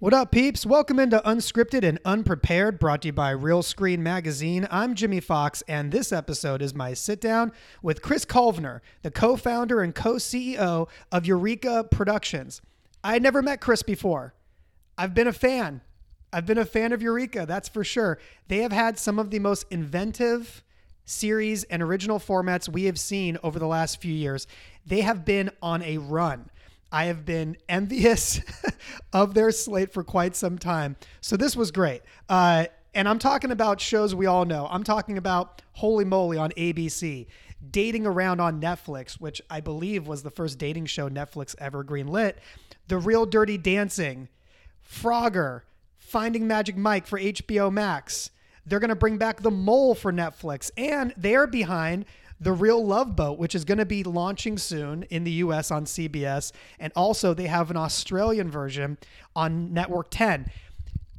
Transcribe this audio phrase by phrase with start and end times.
[0.00, 0.64] What up, peeps?
[0.64, 4.68] Welcome into Unscripted and Unprepared, brought to you by Realscreen Magazine.
[4.70, 7.50] I'm Jimmy Fox, and this episode is my sit down
[7.82, 12.62] with Chris Culvenor, the co founder and co CEO of Eureka Productions.
[13.02, 14.34] I had never met Chris before.
[14.96, 15.80] I've been a fan.
[16.32, 18.20] I've been a fan of Eureka, that's for sure.
[18.46, 20.62] They have had some of the most inventive
[21.06, 24.46] series and original formats we have seen over the last few years.
[24.86, 26.50] They have been on a run.
[26.90, 28.40] I have been envious
[29.12, 30.96] of their slate for quite some time.
[31.20, 32.02] So this was great.
[32.28, 34.66] Uh, and I'm talking about shows we all know.
[34.70, 37.26] I'm talking about Holey Moley on ABC,
[37.70, 42.34] Dating Around on Netflix, which I believe was the first dating show Netflix ever greenlit,
[42.88, 44.28] The Real Dirty Dancing,
[44.84, 45.62] Frogger,
[45.96, 48.30] Finding Magic Mike for HBO Max.
[48.64, 52.06] They're going to bring back The Mole for Netflix, and they are behind
[52.40, 55.84] the Real Love Boat, which is going to be launching soon in the US on
[55.84, 56.52] CBS.
[56.78, 58.98] And also, they have an Australian version
[59.34, 60.50] on Network 10.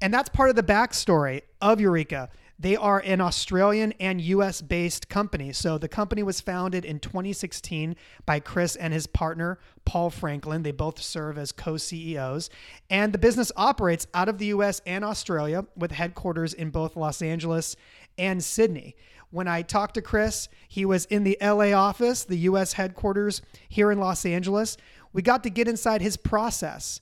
[0.01, 2.29] And that's part of the backstory of Eureka.
[2.61, 5.53] They are an Australian and US based company.
[5.53, 10.63] So the company was founded in 2016 by Chris and his partner, Paul Franklin.
[10.63, 12.49] They both serve as co CEOs.
[12.89, 17.21] And the business operates out of the US and Australia with headquarters in both Los
[17.21, 17.77] Angeles
[18.17, 18.95] and Sydney.
[19.31, 23.91] When I talked to Chris, he was in the LA office, the US headquarters here
[23.91, 24.75] in Los Angeles.
[25.13, 27.01] We got to get inside his process.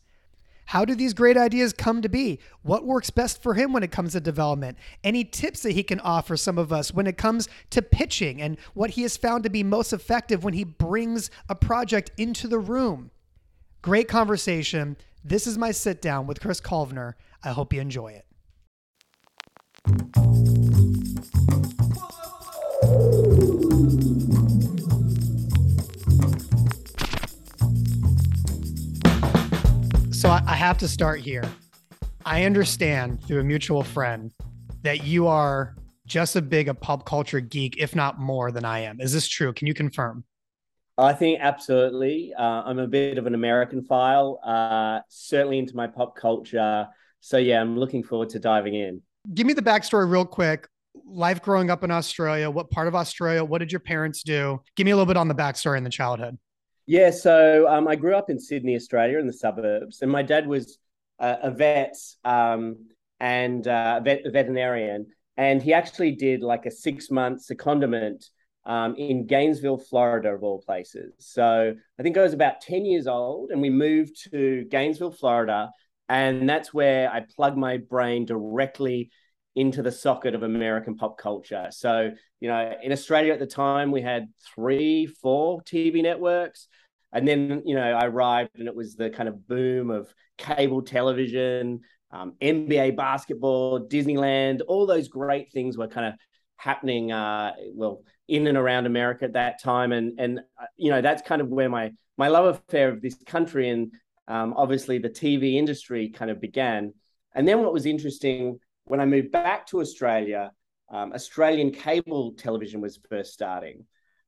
[0.67, 2.39] How do these great ideas come to be?
[2.61, 4.77] What works best for him when it comes to development?
[5.01, 8.57] Any tips that he can offer some of us when it comes to pitching and
[8.73, 12.59] what he has found to be most effective when he brings a project into the
[12.59, 13.11] room?
[13.81, 14.97] Great conversation.
[15.23, 17.15] This is my sit down with Chris Culvenor.
[17.41, 18.25] I hope you enjoy it.
[30.27, 31.49] So I, I have to start here.
[32.25, 34.33] I understand through a mutual friend
[34.81, 38.79] that you are just as big a pop culture geek, if not more than I
[38.79, 38.99] am.
[38.99, 39.53] Is this true?
[39.53, 40.25] Can you confirm?
[40.97, 42.33] I think absolutely.
[42.37, 46.89] Uh, I'm a bit of an American file, uh, certainly into my pop culture.
[47.21, 49.01] So yeah, I'm looking forward to diving in.
[49.33, 50.67] Give me the backstory real quick.
[51.05, 52.51] Life growing up in Australia.
[52.51, 53.45] What part of Australia?
[53.45, 54.61] What did your parents do?
[54.75, 56.37] Give me a little bit on the backstory in the childhood.
[56.87, 60.47] Yeah, so um, I grew up in Sydney, Australia, in the suburbs, and my dad
[60.47, 60.79] was
[61.19, 62.77] uh, a vet um,
[63.19, 68.29] and uh, vet, a veterinarian, and he actually did like a six month secondment
[68.65, 71.13] um, in Gainesville, Florida, of all places.
[71.19, 75.71] So I think I was about ten years old, and we moved to Gainesville, Florida,
[76.07, 79.11] and that's where I plugged my brain directly
[79.57, 81.67] into the socket of American pop culture.
[81.71, 86.67] So, you know, in Australia at the time, we had three, four TV networks.
[87.11, 90.83] And then, you know, I arrived and it was the kind of boom of cable
[90.83, 91.81] television,
[92.11, 96.13] um, NBA basketball, Disneyland, all those great things were kind of
[96.57, 99.91] happening, uh, well, in and around America at that time.
[99.91, 103.15] And, and uh, you know, that's kind of where my, my love affair of this
[103.25, 103.91] country and
[104.27, 106.93] um, obviously the TV industry kind of began.
[107.33, 110.51] And then what was interesting when I moved back to Australia,
[110.89, 113.85] um, Australian cable television was first starting.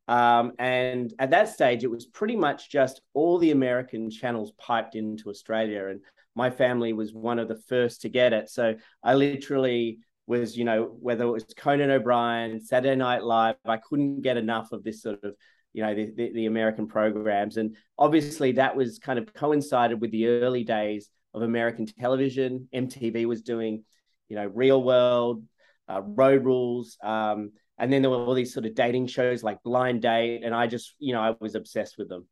[0.08, 4.96] Um, and at that stage, it was pretty much just all the American channels piped
[4.96, 5.88] into Australia.
[5.88, 6.02] And
[6.36, 8.50] my family was one of the first to get it.
[8.50, 13.78] So I literally was, you know, whether it was Conan O'Brien, Saturday Night Live, I
[13.78, 15.36] couldn't get enough of this sort of,
[15.74, 17.58] you know, the, the, the American programs.
[17.58, 22.68] And obviously that was kind of coincided with the early days of American television.
[22.74, 23.84] MTV was doing
[24.30, 25.44] you know, Real World,
[25.90, 26.98] uh, Road Rules.
[27.04, 30.44] Um, and then there were all these sort of dating shows like Blind Date.
[30.44, 32.28] And I just, you know, I was obsessed with them.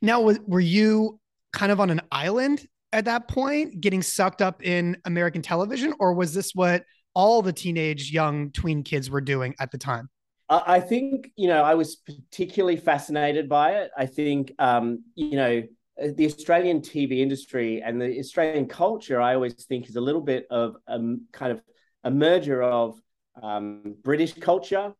[0.00, 1.18] Now, was, were you
[1.52, 5.94] kind of on an island at that point, getting sucked up in American television?
[5.98, 10.08] Or was this what all the teenage young tween kids were doing at the time?
[10.48, 13.90] I think, you know, I was particularly fascinated by it.
[13.96, 15.62] I think, um, you know,
[15.96, 20.46] the Australian TV industry and the Australian culture, I always think, is a little bit
[20.50, 20.98] of a
[21.32, 21.60] kind of
[22.04, 23.00] a merger of
[23.42, 24.94] um, British culture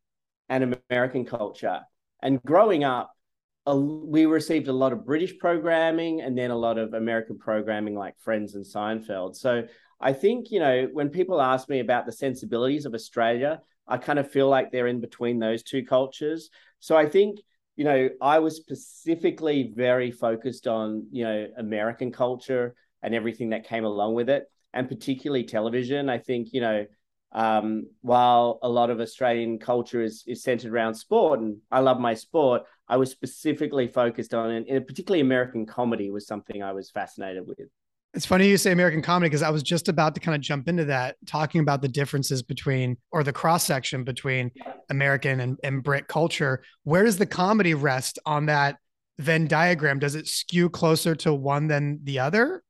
[0.48, 1.80] and American culture.
[2.22, 3.12] And growing up,
[3.66, 7.94] uh, we received a lot of British programming and then a lot of American programming
[7.94, 9.36] like Friends and Seinfeld.
[9.36, 9.66] So
[10.00, 14.18] I think, you know, when people ask me about the sensibilities of Australia, I kind
[14.18, 16.50] of feel like they're in between those two cultures.
[16.80, 17.40] So I think
[17.76, 23.66] you know, I was specifically very focused on, you know, American culture and everything that
[23.66, 26.08] came along with it, and particularly television.
[26.08, 26.86] I think, you know,
[27.32, 31.98] um, while a lot of Australian culture is, is centered around sport, and I love
[31.98, 36.90] my sport, I was specifically focused on, and particularly American comedy was something I was
[36.90, 37.58] fascinated with.
[38.14, 40.68] It's funny you say American comedy because I was just about to kind of jump
[40.68, 44.50] into that, talking about the differences between or the cross section between
[44.90, 46.62] American and, and Brit culture.
[46.84, 48.76] Where does the comedy rest on that
[49.18, 49.98] Venn diagram?
[49.98, 52.62] Does it skew closer to one than the other?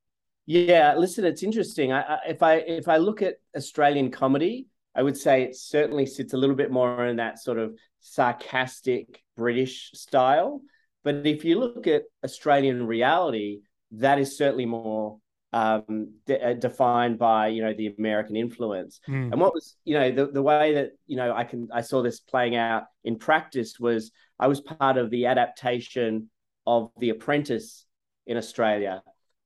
[0.47, 1.93] Yeah, listen, it's interesting.
[1.93, 6.06] I, I, if I if I look at Australian comedy, I would say it certainly
[6.06, 10.61] sits a little bit more in that sort of sarcastic British style.
[11.05, 13.61] But if you look at Australian reality,
[13.93, 15.19] that is certainly more
[15.53, 19.01] um, de- defined by you know the American influence.
[19.09, 19.33] Mm.
[19.33, 22.03] And what was you know the the way that you know I can I saw
[22.03, 26.31] this playing out in practice was I was part of the adaptation
[26.67, 27.85] of The Apprentice
[28.27, 29.03] in Australia.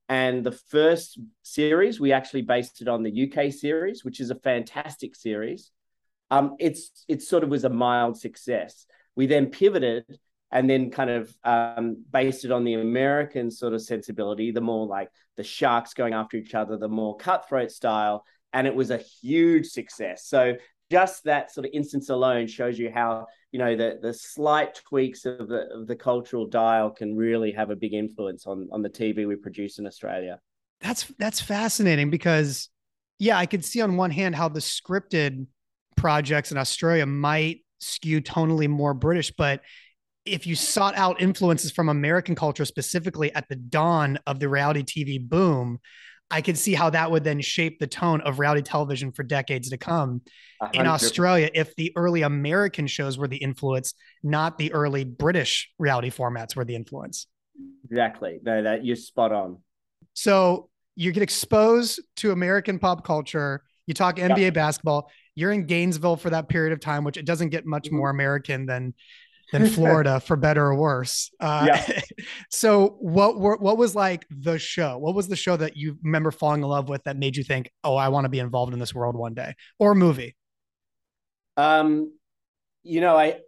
[0.09, 4.35] And the first series, we actually based it on the UK series, which is a
[4.35, 5.71] fantastic series.
[6.31, 8.85] Um, it's it sort of was a mild success.
[9.15, 10.05] We then pivoted
[10.51, 14.87] and then kind of um, based it on the American sort of sensibility, the more
[14.87, 18.23] like the sharks going after each other, the more cutthroat style,
[18.53, 20.25] and it was a huge success.
[20.25, 20.55] So
[20.89, 25.25] just that sort of instance alone shows you how you know the the slight tweaks
[25.25, 28.89] of the of the cultural dial can really have a big influence on on the
[28.89, 30.39] TV we produce in Australia.
[30.79, 32.69] That's that's fascinating because
[33.19, 35.47] yeah, I could see on one hand how the scripted
[35.95, 39.61] projects in Australia might skew tonally more British, but
[40.27, 44.83] if you sought out influences from American culture specifically at the dawn of the reality
[44.83, 45.79] TV boom,
[46.29, 49.69] I could see how that would then shape the tone of reality television for decades
[49.69, 50.21] to come.
[50.61, 50.75] 100%.
[50.75, 53.93] In Australia, if the early American shows were the influence,
[54.23, 57.27] not the early British reality formats were the influence.
[57.89, 58.39] Exactly.
[58.43, 59.59] No, that you're spot on.
[60.13, 63.63] So you get exposed to American pop culture.
[63.85, 64.49] You talk NBA yeah.
[64.49, 65.09] basketball.
[65.35, 67.97] You're in Gainesville for that period of time, which it doesn't get much mm-hmm.
[67.97, 68.95] more American than
[69.51, 71.31] than Florida for better or worse.
[71.39, 71.99] Uh, yeah.
[72.49, 74.97] so what were, what was like the show?
[74.97, 77.71] What was the show that you remember falling in love with that made you think,
[77.83, 80.35] oh, I want to be involved in this world one day, or movie?
[81.55, 82.13] Um,
[82.83, 83.39] you know, I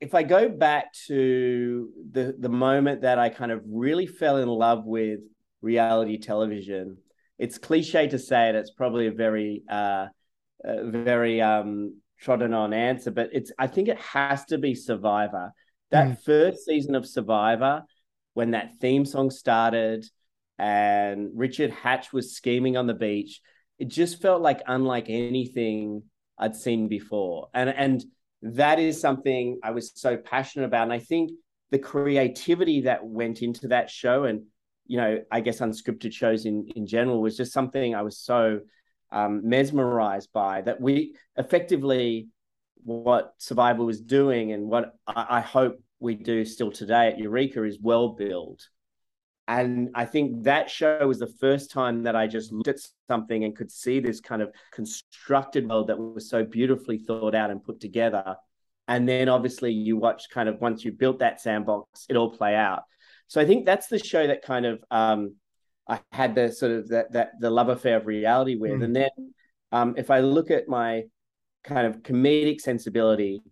[0.00, 4.48] if I go back to the the moment that I kind of really fell in
[4.48, 5.20] love with
[5.62, 6.98] reality television,
[7.38, 8.54] it's cliche to say it.
[8.54, 10.06] It's probably a very uh,
[10.64, 15.52] very um, trodden on answer, but it's I think it has to be Survivor.
[15.90, 16.22] That mm.
[16.22, 17.84] first season of Survivor,
[18.34, 20.06] when that theme song started
[20.58, 23.40] and Richard Hatch was scheming on the beach,
[23.78, 26.02] it just felt like unlike anything
[26.38, 27.48] I'd seen before.
[27.54, 28.04] And and
[28.42, 30.84] that is something I was so passionate about.
[30.84, 31.32] And I think
[31.70, 34.44] the creativity that went into that show and
[34.88, 38.60] you know, I guess unscripted shows in in general was just something I was so
[39.12, 42.28] um, mesmerized by that we effectively
[42.84, 47.64] what survivor was doing and what I, I hope we do still today at eureka
[47.64, 48.68] is well built.
[49.48, 53.44] And i think that show was the first time that i just looked at something
[53.44, 57.62] and could see this kind of constructed world that was so beautifully thought out and
[57.62, 58.36] put together.
[58.88, 62.54] And then obviously you watch kind of once you built that sandbox it all play
[62.54, 62.82] out.
[63.28, 65.36] So i think that's the show that kind of um,
[65.88, 68.72] I had the sort of that that the love affair of reality with.
[68.72, 68.84] Mm.
[68.84, 69.10] And then
[69.72, 71.04] um, if I look at my
[71.64, 73.42] kind of comedic sensibility,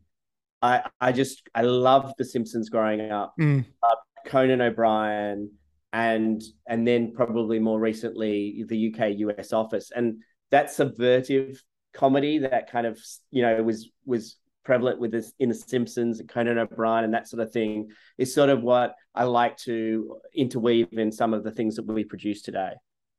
[0.63, 3.65] I I just I loved The Simpsons growing up, mm.
[3.83, 3.95] uh,
[4.27, 5.51] Conan O'Brien,
[5.93, 11.59] and and then probably more recently the UK US Office, and that subvertive
[11.93, 13.01] comedy that kind of
[13.31, 17.29] you know was was prevalent with this in The Simpsons and Conan O'Brien and that
[17.29, 21.51] sort of thing is sort of what I like to interweave in some of the
[21.51, 22.73] things that we produce today.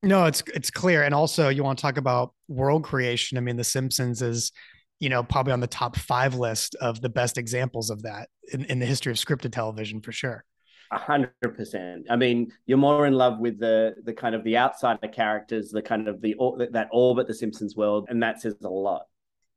[0.03, 3.37] No, it's it's clear, and also you want to talk about world creation.
[3.37, 4.51] I mean, The Simpsons is,
[4.99, 8.65] you know, probably on the top five list of the best examples of that in,
[8.65, 10.43] in the history of scripted television for sure.
[10.91, 12.05] A hundred percent.
[12.11, 15.81] I mean, you're more in love with the the kind of the outsider characters, the
[15.81, 16.35] kind of the
[16.71, 19.07] that orbit the Simpsons world, and that says a lot.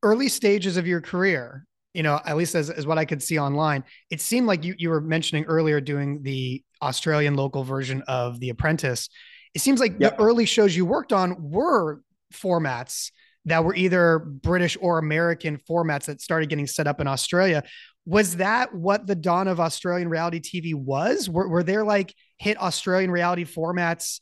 [0.01, 3.39] Early stages of your career, you know, at least as, as what I could see
[3.39, 8.39] online, it seemed like you, you were mentioning earlier doing the Australian local version of
[8.39, 9.09] The Apprentice.
[9.53, 10.17] It seems like yep.
[10.17, 12.01] the early shows you worked on were
[12.33, 13.11] formats
[13.45, 17.63] that were either British or American formats that started getting set up in Australia.
[18.05, 21.29] Was that what the dawn of Australian reality TV was?
[21.29, 24.19] Were, were there like hit Australian reality formats,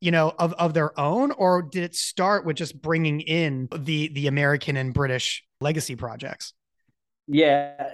[0.00, 4.08] you know, of, of their own, or did it start with just bringing in the
[4.08, 6.52] the American and British legacy projects?
[7.26, 7.90] Yeah.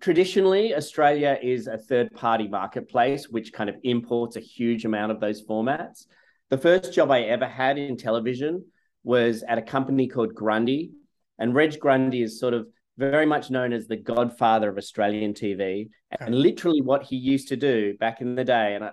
[0.00, 5.20] Traditionally, Australia is a third party marketplace, which kind of imports a huge amount of
[5.20, 6.06] those formats.
[6.50, 8.64] The first job I ever had in television
[9.02, 10.92] was at a company called Grundy.
[11.38, 12.66] And Reg Grundy is sort of
[12.96, 15.88] very much known as the godfather of Australian TV.
[16.20, 18.90] And literally, what he used to do back in the day, and I,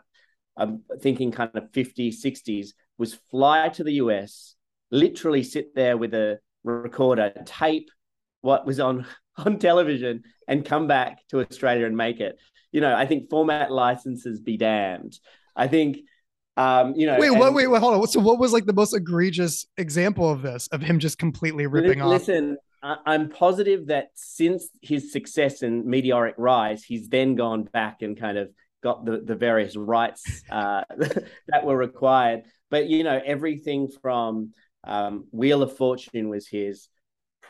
[0.58, 4.56] I'm thinking kind of 50s, 60s, was fly to the US,
[4.92, 7.90] literally sit there with a recorder, tape
[8.42, 9.06] what was on
[9.38, 12.38] on television, and come back to Australia and make it.
[12.72, 15.20] You know, I think format licenses be damned.
[15.56, 15.98] I think
[16.58, 17.54] um, you know, wait, and, what?
[17.54, 18.08] Wait, wait, hold on.
[18.08, 22.04] So, what was like the most egregious example of this, of him just completely ripping
[22.04, 22.12] listen, off?
[22.12, 22.58] Listen,
[23.06, 28.38] I'm positive that since his success and meteoric rise, he's then gone back and kind
[28.38, 28.50] of
[28.84, 30.84] got the the various rights uh,
[31.48, 32.44] that were required.
[32.70, 34.52] But you know, everything from
[34.84, 36.90] um, Wheel of Fortune was his.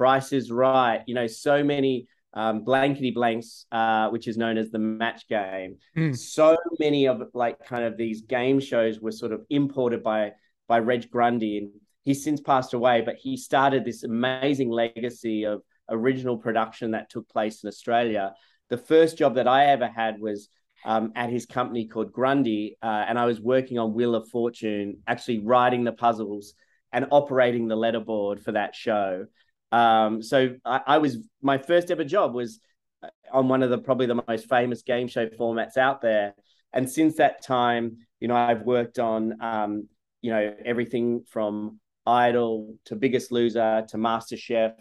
[0.01, 1.03] Price is Right.
[1.05, 5.77] You know, so many um, blankety blanks, uh, which is known as the match game.
[5.95, 6.17] Mm.
[6.17, 10.31] So many of like kind of these game shows were sort of imported by
[10.67, 11.69] by Reg Grundy, and
[12.01, 13.03] he's since passed away.
[13.05, 18.33] But he started this amazing legacy of original production that took place in Australia.
[18.71, 20.49] The first job that I ever had was
[20.83, 24.97] um, at his company called Grundy, uh, and I was working on Wheel of Fortune,
[25.05, 26.55] actually writing the puzzles
[26.91, 29.27] and operating the letterboard for that show.
[29.71, 32.59] Um, so I, I, was my first ever job was
[33.01, 36.35] uh, on one of the probably the most famous game show formats out there.
[36.73, 39.87] And since that time, you know, I've worked on um,
[40.21, 44.73] you know everything from Idol to Biggest Loser to Master Chef,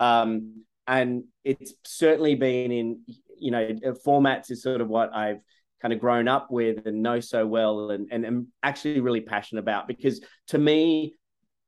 [0.00, 3.00] um, and it's certainly been in
[3.38, 3.66] you know
[4.06, 5.40] formats is sort of what I've
[5.80, 9.60] kind of grown up with and know so well and and am actually really passionate
[9.60, 11.14] about because to me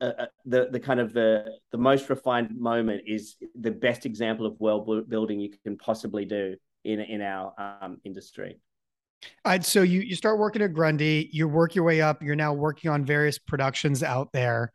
[0.00, 4.47] uh, uh, the the kind of the the most refined moment is the best example
[4.47, 8.59] of world building you can possibly do in in our um, industry.
[9.45, 12.23] Right, so you you start working at Grundy, you work your way up.
[12.23, 14.73] You're now working on various productions out there.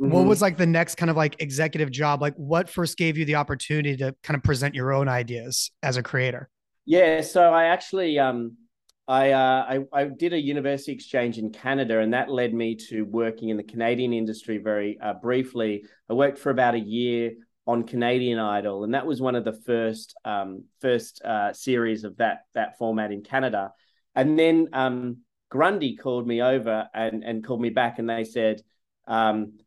[0.00, 0.12] Mm-hmm.
[0.12, 2.20] What was like the next kind of like executive job?
[2.20, 5.96] Like, what first gave you the opportunity to kind of present your own ideas as
[5.96, 6.48] a creator?
[6.84, 8.56] Yeah, so I actually um
[9.06, 13.02] I, uh, I, I did a university exchange in Canada, and that led me to
[13.02, 15.84] working in the Canadian industry very uh, briefly.
[16.08, 17.32] I worked for about a year
[17.66, 22.16] on Canadian Idol, and that was one of the first um, first uh, series of
[22.16, 23.72] that that format in Canada.
[24.14, 25.18] And then um,
[25.50, 28.62] Grundy called me over and and called me back, and they said,
[29.06, 29.58] um,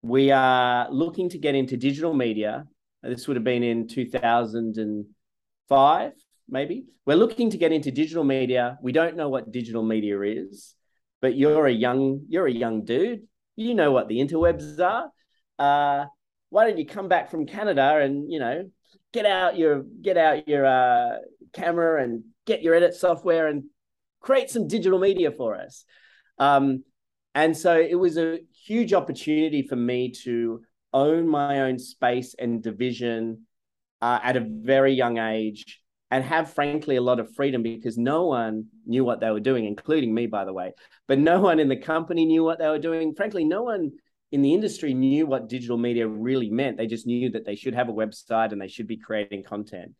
[0.00, 2.66] "We are looking to get into digital media."
[3.02, 5.06] This would have been in two thousand and
[5.68, 6.12] five
[6.50, 6.84] maybe.
[7.06, 8.78] We're looking to get into digital media.
[8.82, 10.74] We don't know what digital media is,
[11.20, 13.22] but you're a young you're a young dude.
[13.56, 15.10] You know what the interwebs are.
[15.58, 16.06] Uh,
[16.50, 18.70] why don't you come back from Canada and you know
[19.12, 21.16] get out your get out your uh,
[21.52, 23.64] camera and get your edit software and
[24.20, 25.84] create some digital media for us.
[26.38, 26.84] Um,
[27.34, 32.62] and so it was a huge opportunity for me to own my own space and
[32.62, 33.46] division
[34.02, 35.80] uh, at a very young age
[36.10, 39.64] and have frankly a lot of freedom because no one knew what they were doing
[39.64, 40.72] including me by the way.
[41.06, 43.14] But no one in the company knew what they were doing.
[43.14, 43.92] Frankly no one
[44.32, 46.76] in the industry knew what digital media really meant.
[46.76, 49.92] They just knew that they should have a website and they should be creating content.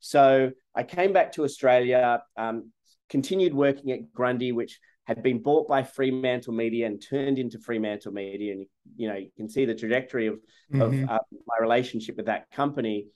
[0.00, 2.70] So i came back to australia um,
[3.08, 8.12] continued working at grundy which had been bought by fremantle media and turned into fremantle
[8.12, 8.52] media.
[8.52, 10.34] And you know you can see the trajectory of,
[10.70, 10.82] mm-hmm.
[10.82, 13.06] of uh, my relationship with that company.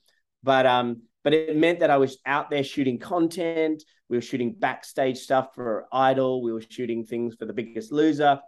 [0.41, 3.83] But um, but it meant that I was out there shooting content.
[4.09, 6.43] We were shooting backstage stuff for Idol.
[6.43, 8.39] We were shooting things for The Biggest Loser.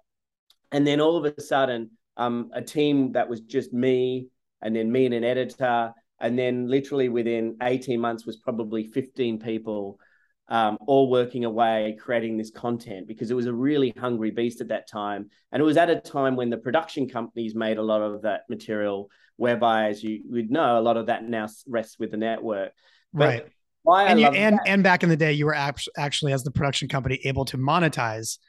[0.72, 4.28] And then all of a sudden, um, a team that was just me,
[4.62, 9.40] and then me and an editor, and then literally within 18 months was probably 15
[9.40, 10.00] people
[10.48, 14.68] um, all working away creating this content because it was a really hungry beast at
[14.68, 15.30] that time.
[15.52, 18.42] And it was at a time when the production companies made a lot of that
[18.50, 22.72] material, whereby, as you would know, a lot of that now rests with the network.
[23.14, 23.50] But
[23.88, 24.10] right.
[24.10, 27.20] And you, and, and back in the day, you were actually, as the production company,
[27.24, 28.40] able to monetize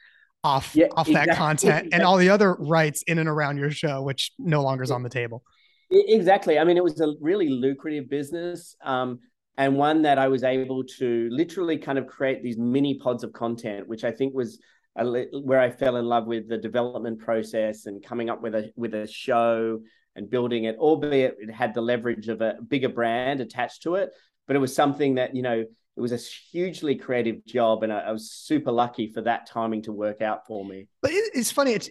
[0.43, 1.31] off yeah, off exactly.
[1.31, 4.83] that content and all the other rights in and around your show, which no longer
[4.83, 5.43] is on the table.
[5.91, 6.59] Exactly.
[6.59, 8.75] I mean, it was a really lucrative business.
[8.83, 9.19] Um,
[9.57, 13.33] and one that I was able to literally kind of create these mini pods of
[13.33, 14.59] content, which I think was
[14.95, 18.93] where I fell in love with the development process and coming up with a with
[18.93, 19.79] a show
[20.15, 24.11] and building it, albeit it had the leverage of a bigger brand attached to it.
[24.47, 25.59] But it was something that you know
[25.97, 29.81] it was a hugely creative job, and I, I was super lucky for that timing
[29.83, 30.87] to work out for me.
[31.01, 31.73] But it, it's funny.
[31.73, 31.89] It's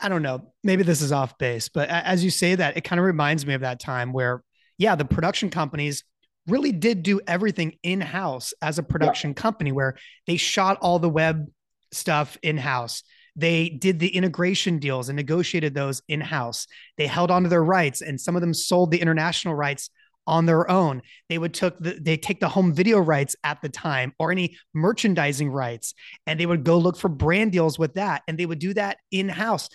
[0.00, 0.52] I don't know.
[0.62, 3.54] Maybe this is off base, but as you say that, it kind of reminds me
[3.54, 4.42] of that time where,
[4.76, 6.04] yeah, the production companies
[6.46, 9.42] really did do everything in house as a production yeah.
[9.42, 11.46] company where they shot all the web
[11.92, 13.02] stuff in house.
[13.34, 16.66] They did the integration deals and negotiated those in house.
[16.96, 19.90] They held onto their rights and some of them sold the international rights
[20.26, 21.02] on their own.
[21.28, 24.56] They would took the, they take the home video rights at the time or any
[24.74, 25.94] merchandising rights
[26.26, 28.98] and they would go look for brand deals with that and they would do that
[29.10, 29.68] in house.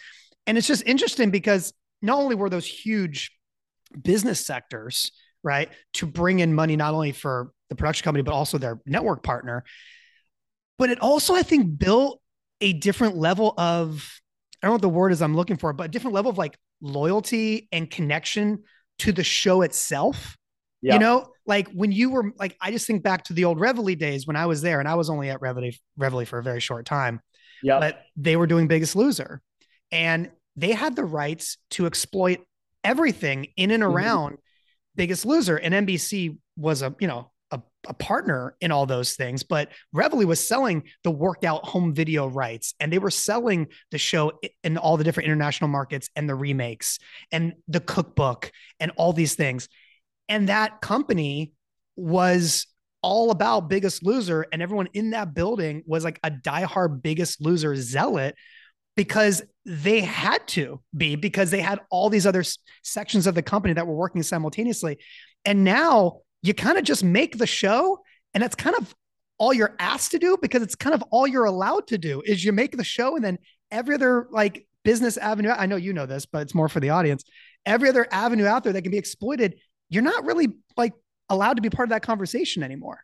[0.48, 3.32] And it's just interesting because not only were those huge
[4.02, 5.12] business sectors,
[5.44, 9.24] right, to bring in money not only for the production company, but also their network
[9.24, 9.64] partner,
[10.78, 12.22] but it also, I think, built
[12.60, 14.20] a different level of,
[14.62, 16.38] I don't know what the word is I'm looking for, but a different level of
[16.38, 18.64] like loyalty and connection
[19.00, 20.38] to the show itself.
[20.82, 20.94] Yeah.
[20.94, 23.96] You know, like when you were like, I just think back to the old Reveille
[23.96, 26.60] days when I was there and I was only at Reveille, Reveille for a very
[26.60, 27.22] short time.
[27.64, 27.80] Yeah.
[27.80, 29.42] But they were doing Biggest Loser
[29.92, 32.40] and they had the rights to exploit
[32.84, 33.94] everything in and mm-hmm.
[33.94, 34.42] around mm-hmm.
[34.96, 35.58] Biggest Loser.
[35.58, 40.26] And NBC was a, you know, a, a, partner in all those things, but Reveille
[40.26, 44.32] was selling the workout home video rights and they were selling the show
[44.64, 47.00] in all the different international markets and the remakes
[47.32, 49.68] and the cookbook and all these things.
[50.30, 51.52] And that company
[51.98, 52.68] was
[53.02, 57.76] all about Biggest Loser, and everyone in that building was like a diehard Biggest Loser
[57.76, 58.36] zealot
[58.96, 62.44] because they had to be because they had all these other
[62.84, 64.98] sections of the company that were working simultaneously.
[65.46, 68.00] And now you kind of just make the show,
[68.34, 68.94] and that's kind of
[69.38, 72.44] all you're asked to do because it's kind of all you're allowed to do is
[72.44, 73.40] you make the show and then
[73.72, 76.92] every other like business avenue i know you know this but it's more for the
[76.92, 77.24] audience
[77.66, 79.56] every other avenue out there that can be exploited
[79.90, 80.94] you're not really like
[81.32, 83.04] allowed to be part of that conversation anymore.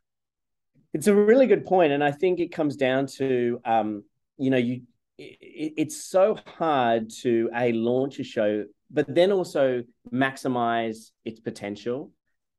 [0.94, 4.03] It's a really good point, and I think it comes down to um,
[4.38, 4.82] you know you
[5.17, 12.12] it, it's so hard to a launch a show, but then also maximize its potential.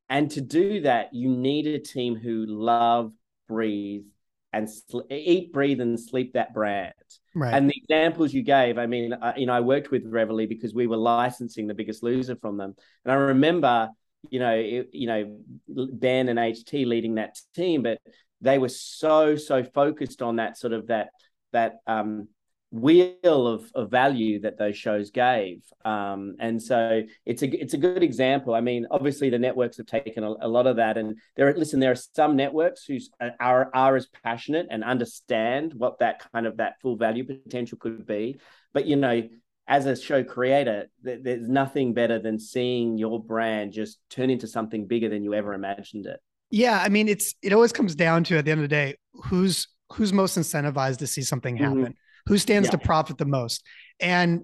[0.09, 3.11] And to do that, you need a team who love,
[3.47, 4.05] breathe,
[4.51, 6.93] and sl- eat, breathe, and sleep that brand.
[7.35, 7.53] Right.
[7.53, 10.73] And the examples you gave, I mean, I, you know, I worked with Reveille because
[10.73, 12.75] we were licensing the biggest loser from them.
[13.05, 13.89] And I remember
[14.29, 17.99] you know, it, you know, Ben and HT leading that team, but
[18.41, 21.09] they were so so focused on that sort of that
[21.51, 22.27] that um,
[22.71, 25.63] wheel of, of value that those shows gave.
[25.85, 28.53] Um, and so it's a it's a good example.
[28.53, 31.79] I mean, obviously the networks have taken a, a lot of that, and there listen,
[31.79, 32.97] there are some networks who
[33.39, 38.05] are are as passionate and understand what that kind of that full value potential could
[38.05, 38.39] be.
[38.73, 39.27] But you know,
[39.67, 44.47] as a show creator, th- there's nothing better than seeing your brand just turn into
[44.47, 46.19] something bigger than you ever imagined it.
[46.51, 48.95] Yeah, I mean, it's it always comes down to at the end of the day,
[49.25, 51.63] who's who's most incentivized to see something mm-hmm.
[51.63, 51.91] happen, mm-hmm.
[52.27, 52.71] Who stands yeah.
[52.71, 53.65] to profit the most,
[53.99, 54.41] and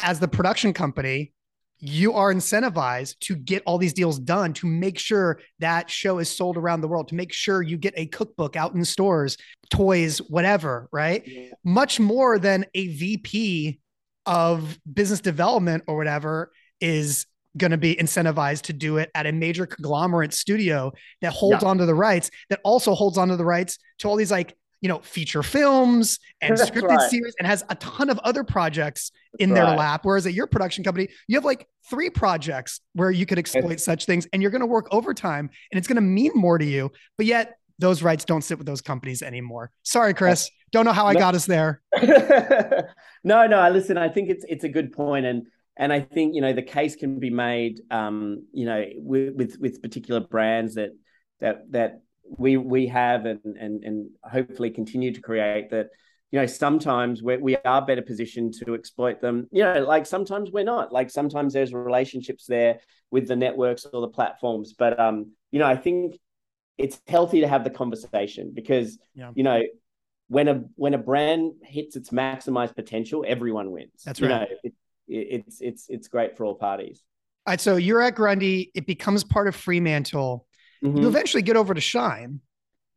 [0.00, 1.32] as the production company,
[1.80, 6.28] you are incentivized to get all these deals done to make sure that show is
[6.28, 9.36] sold around the world to make sure you get a cookbook out in stores
[9.70, 11.50] toys whatever right yeah.
[11.64, 13.78] much more than a vp
[14.26, 19.32] of business development or whatever is going to be incentivized to do it at a
[19.32, 21.68] major conglomerate studio that holds yeah.
[21.68, 24.98] onto the rights that also holds onto the rights to all these like you know
[25.00, 27.10] feature films and That's scripted right.
[27.10, 29.78] series and has a ton of other projects That's in their right.
[29.78, 33.80] lap whereas at your production company you have like three projects where you could exploit
[33.80, 36.64] such things and you're going to work overtime and it's going to mean more to
[36.64, 40.92] you but yet those rights don't sit with those companies anymore sorry chris don't know
[40.92, 41.80] how I got us there.
[43.24, 43.70] no, no.
[43.70, 46.62] Listen, I think it's it's a good point, and and I think you know the
[46.62, 50.90] case can be made, um, you know, with, with with particular brands that
[51.40, 52.02] that that
[52.36, 55.88] we we have and and and hopefully continue to create that.
[56.30, 59.48] You know, sometimes we we are better positioned to exploit them.
[59.50, 60.92] You know, like sometimes we're not.
[60.92, 64.74] Like sometimes there's relationships there with the networks or the platforms.
[64.74, 66.18] But um, you know, I think
[66.76, 69.30] it's healthy to have the conversation because yeah.
[69.34, 69.62] you know
[70.28, 74.02] when a when a brand hits its maximized potential, everyone wins.
[74.04, 74.28] That's right.
[74.28, 74.74] You know, it,
[75.08, 77.02] it, it's it's it's great for all parties.
[77.46, 78.70] All right, so you're at Grundy.
[78.74, 80.46] It becomes part of Fremantle.
[80.84, 80.98] Mm-hmm.
[80.98, 82.40] You eventually get over to Shine.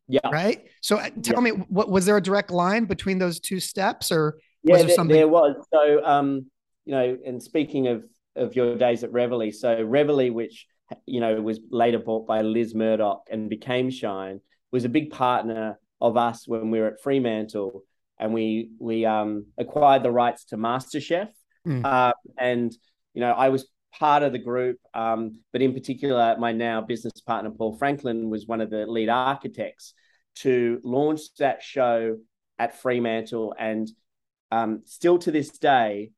[0.08, 0.20] Yeah.
[0.30, 0.66] Right.
[0.82, 1.54] So uh, tell yeah.
[1.54, 4.96] me, what was there a direct line between those two steps, or yeah, was there,
[4.96, 5.16] something?
[5.16, 5.56] There was.
[5.74, 6.48] So, um,
[6.86, 8.04] you know, and speaking of
[8.36, 10.68] of your days at Reveille, so Reveille, which
[11.06, 14.42] you know was later bought by Liz Murdoch and became Shine,
[14.72, 17.84] was a big partner of us when we were at Fremantle,
[18.20, 21.30] and we we um, acquired the rights to MasterChef.
[21.66, 21.86] Mm.
[21.86, 22.76] Uh, and
[23.14, 23.68] you know, I was
[23.98, 28.48] part of the group, um, but in particular, my now business partner Paul Franklin was
[28.48, 29.94] one of the lead architects
[30.36, 32.18] to launch that show
[32.58, 33.90] at Fremantle, and
[34.52, 36.12] um, still to this day.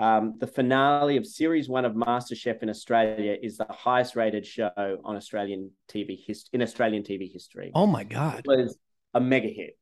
[0.00, 4.70] Um, the finale of series one of MasterChef in Australia is the highest rated show
[4.76, 7.72] on Australian TV hist- in Australian TV history.
[7.74, 8.44] Oh my god!
[8.44, 8.78] It was
[9.14, 9.76] a mega hit.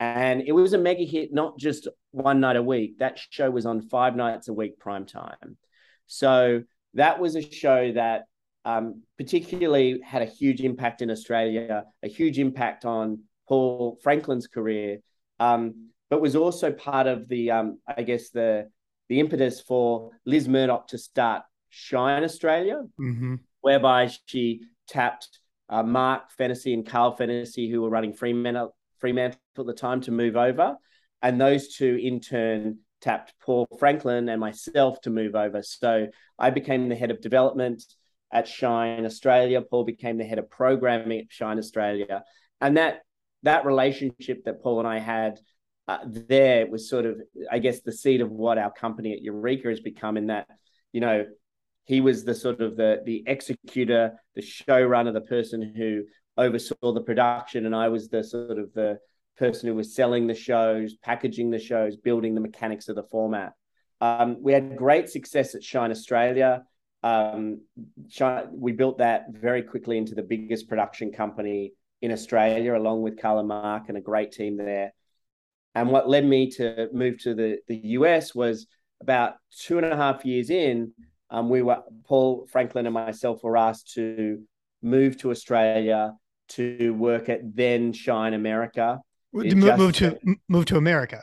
[0.00, 2.98] And it was a mega hit, not just one night a week.
[2.98, 5.58] That show was on five nights a week prime time.
[6.06, 6.62] So
[6.94, 8.24] that was a show that
[8.64, 14.98] um, particularly had a huge impact in Australia, a huge impact on Paul Franklin's career,
[15.40, 18.68] um, but was also part of the, um, I guess, the
[19.08, 23.36] the impetus for Liz Murdoch to start Shine Australia, mm-hmm.
[23.60, 29.66] whereby she tapped uh, Mark Fennessy and Carl Fennessy, who were running Fremantle, Fremantle at
[29.66, 30.76] the time, to move over.
[31.22, 35.62] And those two, in turn, tapped Paul Franklin and myself to move over.
[35.62, 36.08] So
[36.38, 37.84] I became the head of development
[38.32, 39.62] at Shine Australia.
[39.62, 42.24] Paul became the head of programming at Shine Australia.
[42.60, 43.00] And that
[43.44, 45.38] that relationship that Paul and I had
[45.86, 47.18] uh, there was sort of,
[47.50, 50.18] I guess, the seed of what our company at Eureka has become.
[50.18, 50.46] In that,
[50.92, 51.24] you know,
[51.84, 56.04] he was the sort of the the executor, the showrunner, the person who
[56.36, 58.98] oversaw the production, and I was the sort of the
[59.38, 63.52] person who was selling the shows, packaging the shows, building the mechanics of the format.
[64.00, 66.62] Um, we had great success at Shine Australia.
[67.02, 67.62] Um,
[68.08, 73.20] Shine, we built that very quickly into the biggest production company in Australia, along with
[73.20, 74.92] Carl and Mark and a great team there.
[75.74, 78.66] And what led me to move to the, the US was
[79.00, 80.92] about two and a half years in,
[81.30, 84.42] um, we were Paul Franklin and myself were asked to
[84.82, 86.14] move to Australia
[86.50, 89.00] to work at then Shine America.
[89.32, 91.22] Move, move to move to America.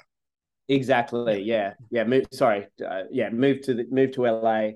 [0.67, 1.41] Exactly.
[1.43, 1.73] Yeah.
[1.91, 2.03] Yeah.
[2.05, 2.67] Move, sorry.
[2.85, 3.29] Uh, yeah.
[3.29, 4.69] Move to the move to LA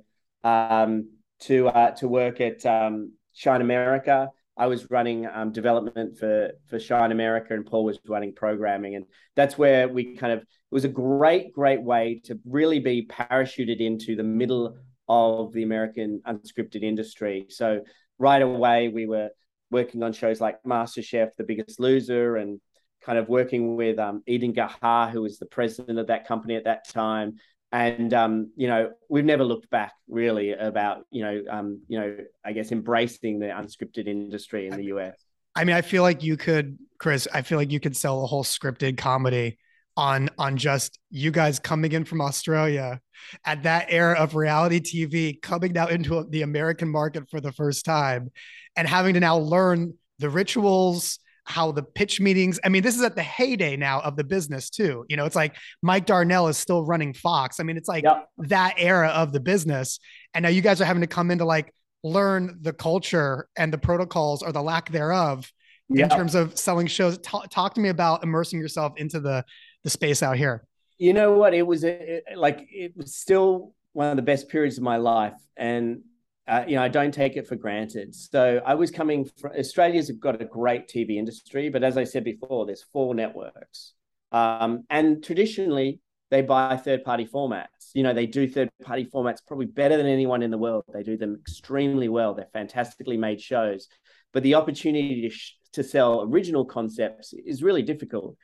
[0.44, 1.10] um,
[1.42, 4.30] to uh, to work at um, Shine America.
[4.58, 9.06] I was running um, development for for Shine America, and Paul was running programming, and
[9.36, 13.80] that's where we kind of it was a great, great way to really be parachuted
[13.80, 17.48] into the middle of the American unscripted industry.
[17.50, 17.82] So
[18.20, 19.30] right away, we were
[19.72, 22.60] working on shows like MasterChef, The Biggest Loser, and
[23.02, 26.66] kind of working with um, Eden Gaha, who was the president of that company at
[26.66, 27.38] that time,
[27.72, 32.18] and um, you know we've never looked back really about you know um, you know
[32.44, 35.16] I guess embracing the unscripted industry in the US.
[35.56, 37.28] I mean, I feel like you could, Chris.
[37.34, 39.58] I feel like you could sell a whole scripted comedy
[39.98, 43.02] on on just you guys coming in from Australia
[43.46, 47.86] at that era of reality TV, coming now into the American market for the first
[47.86, 48.32] time,
[48.76, 52.60] and having to now learn the rituals how the pitch meetings.
[52.64, 55.04] I mean, this is at the heyday now of the business too.
[55.10, 57.60] You know, it's like Mike Darnell is still running Fox.
[57.60, 58.28] I mean, it's like yep.
[58.38, 60.00] that era of the business,
[60.34, 63.74] and now you guys are having to come in to like learn the culture and
[63.74, 65.52] the protocols or the lack thereof
[65.90, 66.12] yep.
[66.12, 67.18] in terms of selling shows.
[67.18, 69.44] Talk, talk to me about immersing yourself into the
[69.84, 70.64] the space out here.
[71.00, 71.56] You know what?
[71.56, 75.34] It was a, like it was still one of the best periods of my life,
[75.58, 76.02] and
[76.50, 78.16] uh, you know, I don't take it for granted.
[78.16, 82.24] So I was coming from Australia's got a great TV industry, but as I said
[82.24, 83.94] before, there's four networks.
[84.32, 86.00] Um, and traditionally,
[86.32, 87.92] they buy third party formats.
[87.94, 90.86] You know, they do third party formats probably better than anyone in the world.
[90.92, 92.34] They do them extremely well.
[92.34, 93.88] They're fantastically made shows.
[94.34, 98.38] But the opportunity to, sh- to sell original concepts is really difficult.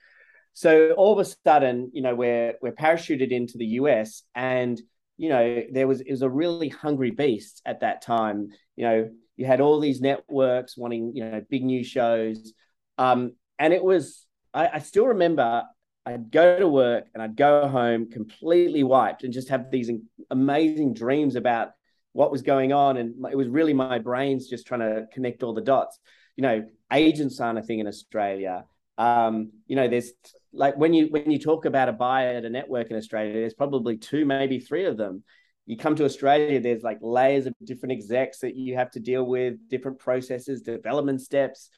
[0.53, 4.79] So all of a sudden, you know, we're we're parachuted into the US and
[5.17, 8.49] you know, there was it was a really hungry beast at that time.
[8.75, 12.53] You know, you had all these networks wanting, you know, big new shows.
[12.97, 15.63] Um, and it was I, I still remember
[16.05, 19.89] I'd go to work and I'd go home completely wiped and just have these
[20.29, 21.71] amazing dreams about
[22.13, 22.97] what was going on.
[22.97, 25.99] And it was really my brains just trying to connect all the dots.
[26.35, 28.65] You know, agents aren't a thing in Australia.
[28.97, 30.11] Um, you know, there's
[30.53, 33.53] like when you when you talk about a buyer at a network in Australia, there's
[33.53, 35.23] probably two, maybe three of them.
[35.65, 39.25] You come to Australia, there's like layers of different execs that you have to deal
[39.25, 41.69] with, different processes, development steps.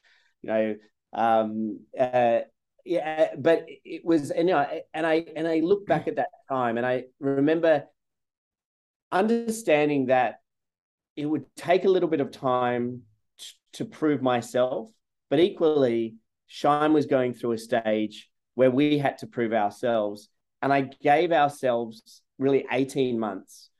[0.42, 0.76] You know,
[1.12, 2.40] um, uh,
[2.84, 6.28] yeah, but it was, and, you know, and I and I look back at that
[6.48, 7.84] time, and I remember
[9.10, 10.40] understanding that
[11.16, 13.02] it would take a little bit of time
[13.38, 14.88] t- to prove myself,
[15.30, 16.14] but equally,
[16.48, 20.28] Shine was going through a stage where we had to prove ourselves.
[20.60, 23.70] And I gave ourselves really 18 months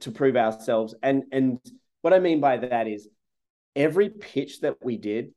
[0.00, 0.94] to prove ourselves.
[1.02, 1.58] And and
[2.02, 3.08] what I mean by that is
[3.74, 5.32] every pitch that we did,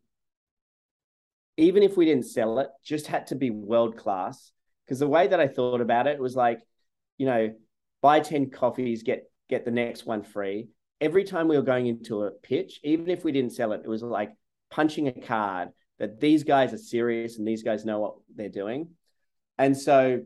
[1.57, 4.51] even if we didn't sell it, just had to be world class.
[4.85, 6.59] Because the way that I thought about it was like,
[7.17, 7.53] you know,
[8.01, 10.67] buy 10 coffees, get get the next one free.
[10.99, 13.89] Every time we were going into a pitch, even if we didn't sell it, it
[13.89, 14.33] was like
[14.69, 15.69] punching a card
[16.01, 18.89] that these guys are serious and these guys know what they're doing.
[19.59, 20.21] And so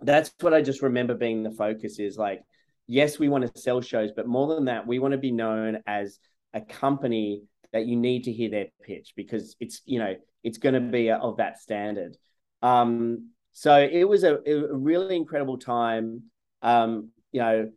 [0.00, 2.40] that's what I just remember being the focus is like,
[2.86, 5.82] yes, we want to sell shows, but more than that, we want to be known
[5.86, 6.18] as
[6.54, 7.42] a company
[7.74, 11.08] that you need to hear their pitch because it's, you know, it's going to be
[11.08, 12.16] a, of that standard.
[12.62, 16.22] Um, so it was a, a really incredible time.
[16.62, 17.70] Um, you know,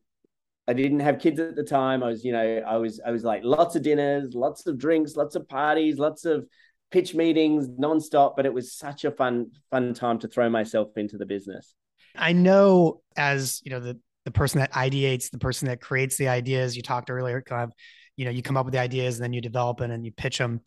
[0.69, 2.01] I didn't have kids at the time.
[2.01, 5.17] I was, you know, I was, I was like lots of dinners, lots of drinks,
[5.17, 6.45] lots of parties, lots of
[6.91, 11.17] pitch meetings nonstop, but it was such a fun, fun time to throw myself into
[11.17, 11.75] the business.
[12.15, 16.27] I know as you know the the person that ideates, the person that creates the
[16.27, 16.75] ideas.
[16.75, 17.71] You talked earlier, kind of,
[18.15, 20.11] you know, you come up with the ideas and then you develop them and you
[20.11, 20.61] pitch them.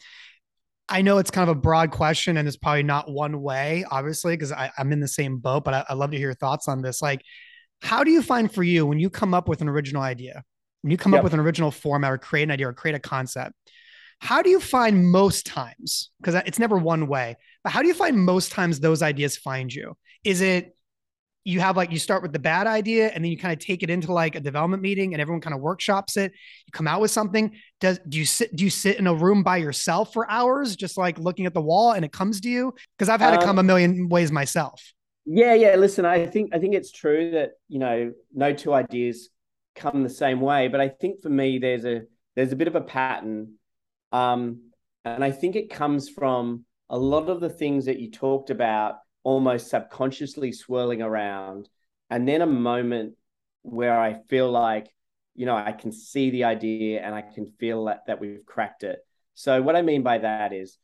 [0.88, 4.36] I know it's kind of a broad question and it's probably not one way, obviously,
[4.36, 6.82] because I'm in the same boat, but I, would love to hear your thoughts on
[6.82, 7.00] this.
[7.00, 7.22] Like,
[7.82, 10.42] how do you find for you when you come up with an original idea,
[10.82, 11.20] when you come yep.
[11.20, 13.54] up with an original format or create an idea or create a concept?
[14.22, 17.94] How do you find most times, because it's never one way, but how do you
[17.94, 19.96] find most times those ideas find you?
[20.22, 20.76] Is it
[21.42, 23.82] you have like you start with the bad idea and then you kind of take
[23.82, 27.00] it into like a development meeting and everyone kind of workshops it you come out
[27.00, 27.56] with something?
[27.80, 30.96] Does do you sit do you sit in a room by yourself for hours just
[30.96, 32.74] like looking at the wall and it comes to you?
[32.96, 34.80] Because i've had um, it come a um, million ways myself.
[35.26, 39.30] Yeah yeah listen i think i think it's true that you know no two ideas
[39.74, 42.02] come the same way but i think for me there's a
[42.36, 43.54] there's a bit of a pattern
[44.12, 44.60] um
[45.04, 48.96] and i think it comes from a lot of the things that you talked about
[49.24, 51.68] almost subconsciously swirling around.
[52.10, 53.14] And then a moment
[53.62, 54.88] where I feel like,
[55.34, 58.82] you know, I can see the idea and I can feel that, that we've cracked
[58.82, 58.98] it.
[59.34, 60.76] So, what I mean by that is,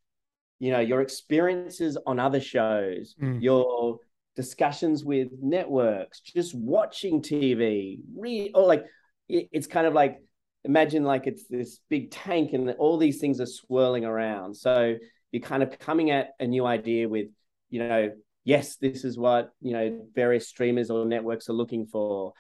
[0.59, 3.43] you know, your experiences on other shows, mm.
[3.43, 3.99] your
[4.37, 8.87] discussions with networks, just watching TV, re- or like
[9.29, 10.23] it, it's kind of like
[10.69, 14.55] imagine like it's this big tank and all these things are swirling around.
[14.55, 14.97] So
[15.33, 17.29] you're kind of coming at a new idea with,
[17.71, 18.13] you know,
[18.45, 22.35] yes, this is what you know various streamers or networks are looking for.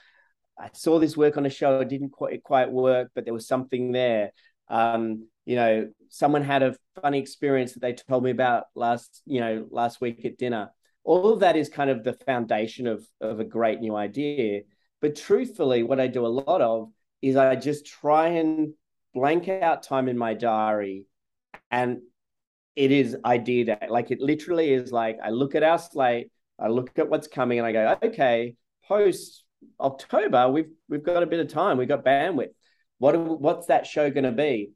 [0.59, 3.49] I saw this work on a show; it didn't quite quite work, but there was
[3.49, 4.33] something there.
[4.69, 9.41] Um, you know, someone had a funny experience that they told me about last, you
[9.41, 10.71] know, last week at dinner.
[11.05, 14.63] All of that is kind of the foundation of of a great new idea.
[15.01, 16.91] But truthfully, what I do a lot of
[17.23, 18.75] is I just try and
[19.15, 21.07] blank out time in my diary
[21.71, 22.01] and
[22.77, 23.87] it is idea day.
[23.89, 27.59] Like it literally is like I look at our slate, I look at what's coming,
[27.59, 28.55] and I go, okay,
[28.87, 29.43] post
[29.81, 32.55] October, we've we've got a bit of time, we've got bandwidth.
[32.99, 34.71] What what's that show going to be?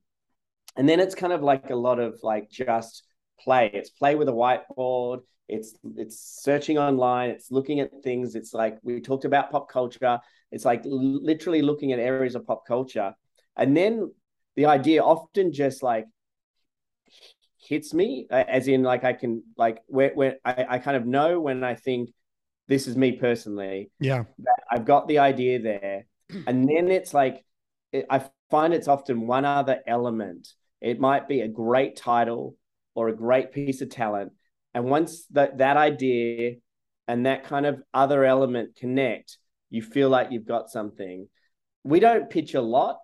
[0.76, 3.04] And then it's kind of like a lot of like just
[3.38, 3.70] play.
[3.72, 5.20] It's play with a whiteboard.
[5.48, 7.30] It's it's searching online.
[7.30, 8.34] It's looking at things.
[8.34, 10.18] It's like we talked about pop culture.
[10.52, 13.14] It's like literally looking at areas of pop culture,
[13.56, 14.12] and then
[14.56, 16.06] the idea often just like
[17.58, 21.40] hits me as in like i can like where, where I, I kind of know
[21.40, 22.10] when i think
[22.68, 23.90] this is me personally.
[24.00, 24.24] Yeah.
[24.70, 26.06] I've got the idea there.
[26.46, 27.44] And then it's like
[27.92, 30.48] it, i find it's often one other element.
[30.80, 32.56] It might be a great title
[32.94, 34.32] or a great piece of talent.
[34.72, 36.54] And once that that idea
[37.06, 39.36] and that kind of other element connect
[39.72, 41.28] you feel like you've got something
[41.84, 42.98] we don't pitch a lot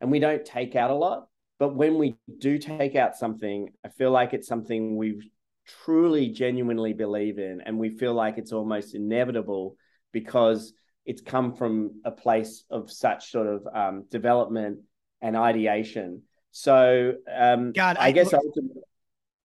[0.00, 1.28] and we don't take out a lot
[1.58, 5.30] but when we do take out something, I feel like it's something we
[5.66, 7.60] truly, genuinely believe in.
[7.60, 9.76] And we feel like it's almost inevitable
[10.12, 10.72] because
[11.04, 14.80] it's come from a place of such sort of um, development
[15.20, 16.22] and ideation.
[16.52, 18.32] So, um, God, I, I guess.
[18.32, 18.38] I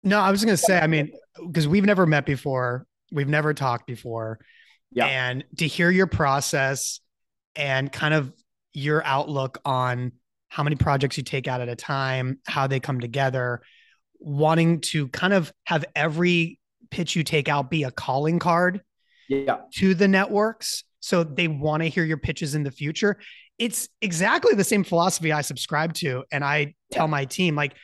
[0.02, 1.12] no, I was going to say, I mean,
[1.46, 4.38] because we've never met before, we've never talked before.
[4.92, 5.06] Yeah.
[5.06, 7.00] And to hear your process
[7.56, 8.32] and kind of
[8.72, 10.12] your outlook on
[10.48, 13.60] how many projects you take out at a time, how they come together,
[14.18, 16.58] wanting to kind of have every
[16.90, 18.80] pitch you take out be a calling card
[19.28, 19.58] yeah.
[19.74, 20.84] to the networks.
[21.00, 23.18] So they want to hear your pitches in the future.
[23.58, 26.24] It's exactly the same philosophy I subscribe to.
[26.32, 27.10] And I tell yeah.
[27.10, 27.74] my team, like,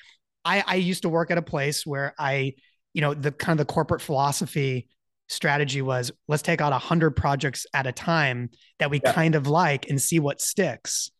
[0.44, 2.54] I, I used to work at a place where I,
[2.92, 4.88] you know, the kind of the corporate philosophy
[5.28, 9.12] strategy was let's take out a hundred projects at a time that we yeah.
[9.12, 11.10] kind of like and see what sticks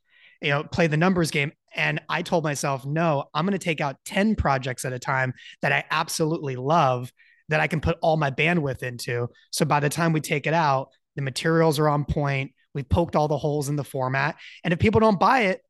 [0.44, 1.52] you know, play the numbers game.
[1.74, 5.32] And I told myself, no, I'm going to take out 10 projects at a time
[5.62, 7.10] that I absolutely love
[7.48, 9.28] that I can put all my bandwidth into.
[9.50, 12.52] So by the time we take it out, the materials are on point.
[12.74, 14.36] We've poked all the holes in the format.
[14.62, 15.62] And if people don't buy it,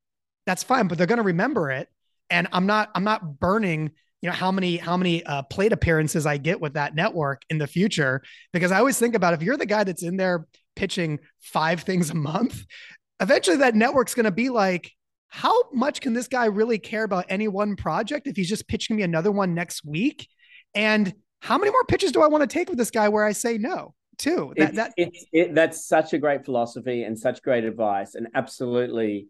[0.45, 1.89] that's fine, but they're going to remember it.
[2.29, 3.93] And I'm not, I'm not burning,
[4.25, 7.59] you know, how many, how many uh, plate appearances I get with that network in
[7.59, 8.23] the future.
[8.55, 12.09] Because I always think about if you're the guy that's in there pitching five things
[12.09, 12.65] a month,
[13.21, 14.91] eventually that network's going to be like,
[15.29, 18.97] how much can this guy really care about any one project if he's just pitching
[18.97, 20.27] me another one next week?
[20.75, 23.33] And how many more pitches do I want to take with this guy where I
[23.33, 23.93] say no?
[24.17, 28.15] Too that, it's, that it's, it, that's such a great philosophy and such great advice,
[28.15, 29.27] and absolutely,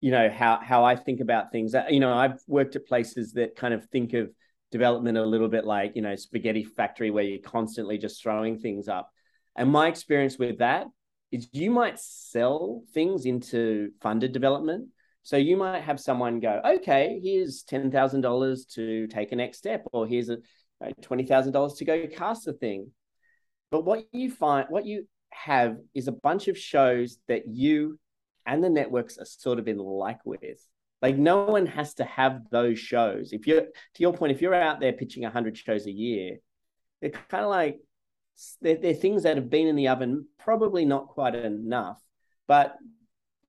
[0.00, 1.74] you know how how I think about things.
[1.74, 4.30] Uh, you know, I've worked at places that kind of think of
[4.70, 8.88] development a little bit like you know spaghetti factory where you're constantly just throwing things
[8.88, 9.10] up.
[9.56, 10.86] And my experience with that
[11.32, 14.88] is you might sell things into funded development.
[15.24, 19.58] So you might have someone go, okay, here's ten thousand dollars to take a next
[19.58, 20.38] step, or here's a
[21.02, 22.92] twenty thousand dollars to go cast the thing.
[23.70, 27.98] But what you find, what you have is a bunch of shows that you
[28.48, 30.66] and the networks are sort of in like with.
[31.02, 33.32] Like no one has to have those shows.
[33.32, 36.38] If you're to your point, if you're out there pitching 100 shows a year,
[37.00, 37.78] they're kind of like
[38.60, 42.00] they're, they're things that have been in the oven, probably not quite enough.
[42.48, 42.76] But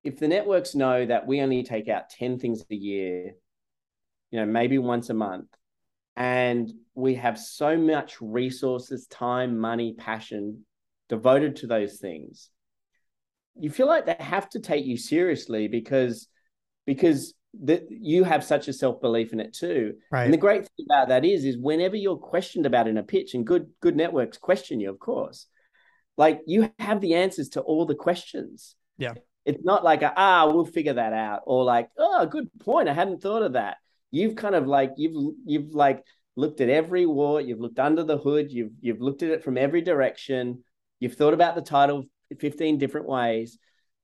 [0.03, 3.33] if the networks know that we only take out 10 things a year,
[4.31, 5.47] you know, maybe once a month,
[6.15, 10.65] and we have so much resources, time, money, passion
[11.07, 12.49] devoted to those things,
[13.59, 16.27] you feel like they have to take you seriously because
[16.85, 19.95] because that you have such a self belief in it too.
[20.11, 20.23] Right.
[20.23, 23.33] And the great thing about that is, is whenever you're questioned about in a pitch,
[23.33, 25.47] and good good networks question you, of course,
[26.17, 28.75] like you have the answers to all the questions.
[28.97, 29.13] Yeah.
[29.45, 32.89] It's not like a, ah, we'll figure that out, or like, oh, good point.
[32.89, 33.77] I hadn't thought of that.
[34.11, 36.03] You've kind of like you've you've like
[36.35, 39.57] looked at every wart, you've looked under the hood, you've you've looked at it from
[39.57, 40.63] every direction,
[40.99, 42.05] you've thought about the title
[42.37, 43.57] 15 different ways.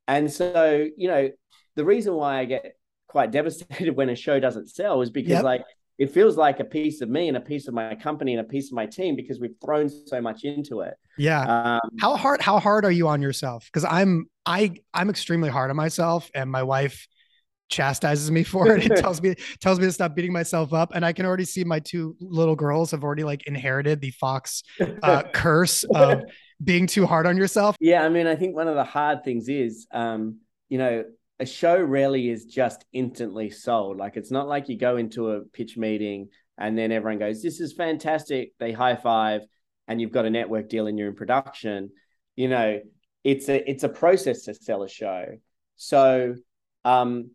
[0.07, 1.29] And so, you know,
[1.75, 2.75] the reason why I get
[3.07, 5.43] quite devastated when a show doesn't sell is because yep.
[5.43, 5.63] like
[5.97, 8.49] it feels like a piece of me and a piece of my company and a
[8.49, 10.95] piece of my team because we've thrown so much into it.
[11.17, 11.41] Yeah.
[11.41, 13.65] Um, how hard how hard are you on yourself?
[13.65, 17.07] Because I'm I I'm extremely hard on myself and my wife
[17.69, 18.91] chastises me for it.
[18.91, 20.91] It tells me tells me to stop beating myself up.
[20.93, 24.63] And I can already see my two little girls have already like inherited the Fox
[25.01, 26.23] uh, curse of
[26.63, 27.75] being too hard on yourself.
[27.79, 30.39] Yeah, I mean, I think one of the hard things is, um,
[30.69, 31.03] you know,
[31.39, 33.97] a show rarely is just instantly sold.
[33.97, 37.59] Like it's not like you go into a pitch meeting and then everyone goes, "This
[37.59, 39.41] is fantastic." They high five,
[39.87, 41.91] and you've got a network deal and you're in production.
[42.35, 42.79] You know,
[43.23, 45.25] it's a it's a process to sell a show.
[45.75, 46.35] So,
[46.85, 47.31] um,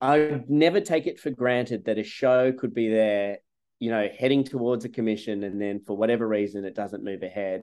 [0.00, 3.38] I never take it for granted that a show could be there,
[3.80, 7.62] you know, heading towards a commission, and then for whatever reason it doesn't move ahead.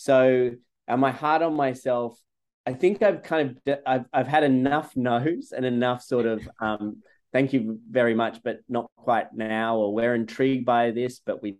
[0.00, 0.52] So,
[0.86, 2.16] am I hard on myself?
[2.64, 7.02] I think I've kind of I've I've had enough no's and enough sort of um,
[7.32, 11.56] thank you very much, but not quite now, or we're intrigued by this, but we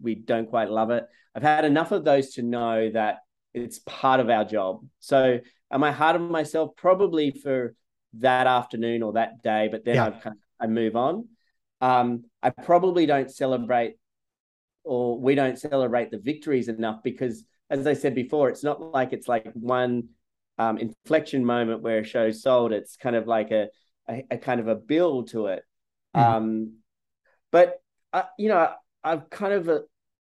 [0.00, 1.04] we don't quite love it.
[1.34, 3.18] I've had enough of those to know that
[3.52, 4.86] it's part of our job.
[5.00, 6.70] So, am I hard on myself?
[6.76, 7.74] Probably for
[8.14, 10.12] that afternoon or that day, but then yeah.
[10.24, 11.28] I I move on.
[11.82, 13.96] Um, I probably don't celebrate,
[14.82, 19.12] or we don't celebrate the victories enough because, as I said before, it's not like
[19.12, 20.08] it's like one
[20.58, 22.72] um, inflection moment where a show's sold.
[22.72, 23.68] It's kind of like a
[24.08, 25.64] a, a kind of a build to it.
[26.14, 26.20] Mm.
[26.20, 26.72] Um,
[27.50, 27.80] but
[28.12, 28.70] uh, you know,
[29.02, 29.80] I've kind of a, uh,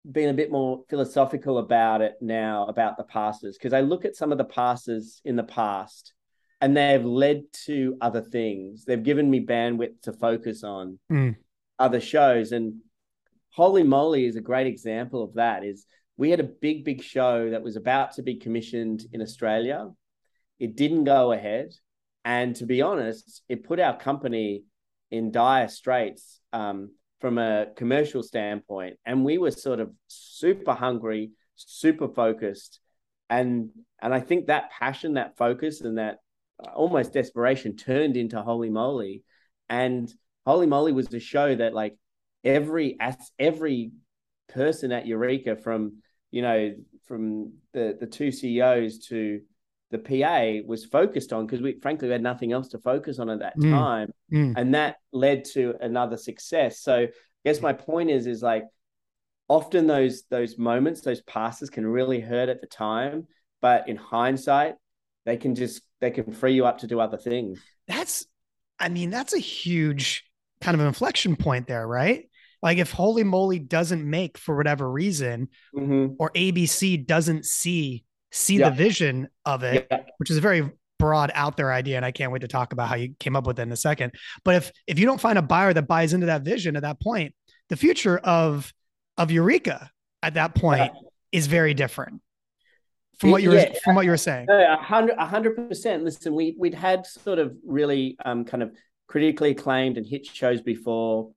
[0.10, 4.16] been a bit more philosophical about it now about the passes because I look at
[4.16, 6.14] some of the passes in the past
[6.60, 8.86] and they've led to other things.
[8.86, 11.36] They've given me bandwidth to focus on mm.
[11.78, 12.52] other shows.
[12.52, 12.80] And
[13.56, 15.64] Holey Moley is a great example of that.
[15.64, 15.86] Is
[16.22, 19.90] we had a big, big show that was about to be commissioned in Australia.
[20.60, 21.74] It didn't go ahead.
[22.24, 24.66] And to be honest, it put our company
[25.10, 28.98] in dire straits um, from a commercial standpoint.
[29.04, 32.80] And we were sort of super hungry, super focused.
[33.28, 36.18] And and I think that passion, that focus, and that
[36.76, 39.24] almost desperation turned into Holey Moley,
[39.70, 40.08] and
[40.48, 41.98] Holey Moley was to show that like
[42.44, 42.96] every
[43.40, 43.92] every
[44.50, 46.74] person at Eureka, from you know
[47.06, 49.42] from the the two CEOs to
[49.92, 53.30] the PA was focused on because we frankly we had nothing else to focus on
[53.30, 53.72] at that mm.
[53.72, 54.54] time, mm.
[54.56, 56.80] and that led to another success.
[56.82, 57.10] So I
[57.46, 58.64] guess my point is is like
[59.50, 63.28] often those those moments, those passes can really hurt at the time,
[63.62, 64.76] but in hindsight,
[65.26, 67.62] they can just they can free you up to do other things.
[67.88, 68.26] That's,
[68.80, 70.24] I mean, that's a huge
[70.62, 72.30] kind of inflection point there, right?
[72.62, 76.14] Like if Holey Moley doesn't make for whatever reason, mm-hmm.
[76.20, 78.70] or ABC doesn't see see yeah.
[78.70, 80.04] the vision of it, yeah.
[80.18, 80.70] which is a very
[81.00, 83.48] broad out there idea, and I can't wait to talk about how you came up
[83.48, 84.14] with it in a second.
[84.44, 87.02] But if if you don't find a buyer that buys into that vision at that
[87.02, 87.34] point,
[87.70, 88.72] the future of
[89.18, 89.90] of Eureka
[90.24, 91.10] at that point yeah.
[91.32, 92.22] is very different
[93.22, 94.48] from what you were yeah, from what you were saying.
[94.50, 96.04] A hundred, a hundred percent.
[96.04, 98.72] Listen, we we'd had sort of really um, kind of
[99.08, 101.32] critically acclaimed and hit shows before,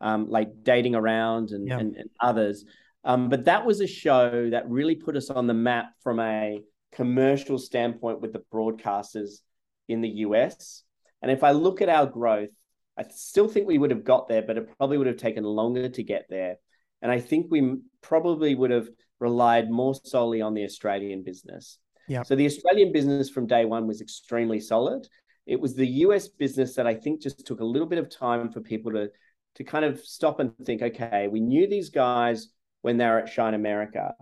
[0.00, 1.78] um, like dating around and, yeah.
[1.78, 2.64] and, and, others.
[3.04, 6.60] Um, but that was a show that really put us on the map from a
[6.92, 9.40] commercial standpoint with the broadcasters
[9.88, 10.82] in the US.
[11.22, 12.50] And if I look at our growth,
[12.98, 15.88] I still think we would have got there, but it probably would have taken longer
[15.88, 16.56] to get there.
[17.02, 18.88] And I think we probably would have
[19.20, 21.78] relied more solely on the Australian business.
[22.08, 22.22] Yeah.
[22.22, 25.06] So the Australian business from day one was extremely solid.
[25.46, 28.50] It was the US business that I think just took a little bit of time
[28.50, 29.10] for people to
[29.56, 32.48] to kind of stop and think, okay, we knew these guys
[32.82, 34.14] when they were at Shine America,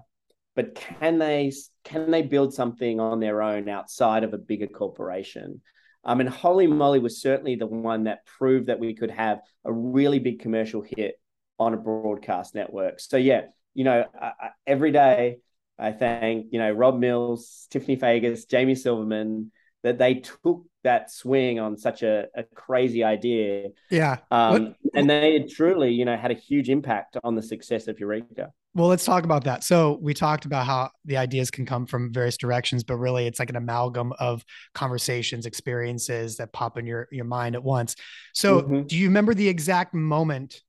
[0.56, 1.52] but can they
[1.84, 5.60] can they build something on their own outside of a bigger corporation?
[6.04, 9.72] I mean, Holey Moley was certainly the one that proved that we could have a
[9.72, 11.20] really big commercial hit
[11.58, 13.00] on a broadcast network.
[13.00, 13.42] So yeah,
[13.74, 15.38] you know, I, I, every day
[15.78, 19.52] I thank you know Rob Mills, Tiffany Fagus, Jamie Silverman
[19.82, 23.68] that they took that swing on such a, a crazy idea.
[23.90, 24.18] Yeah.
[24.30, 28.52] Um, and they truly, you know, had a huge impact on the success of Eureka.
[28.74, 29.64] Well, let's talk about that.
[29.64, 33.38] So we talked about how the ideas can come from various directions, but really it's
[33.38, 37.96] like an amalgam of conversations, experiences that pop in your, your mind at once.
[38.34, 38.82] So mm-hmm.
[38.82, 40.62] do you remember the exact moment,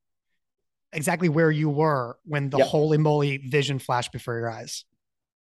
[0.92, 2.68] exactly where you were when the yep.
[2.68, 4.84] Holey Moley vision flashed before your eyes?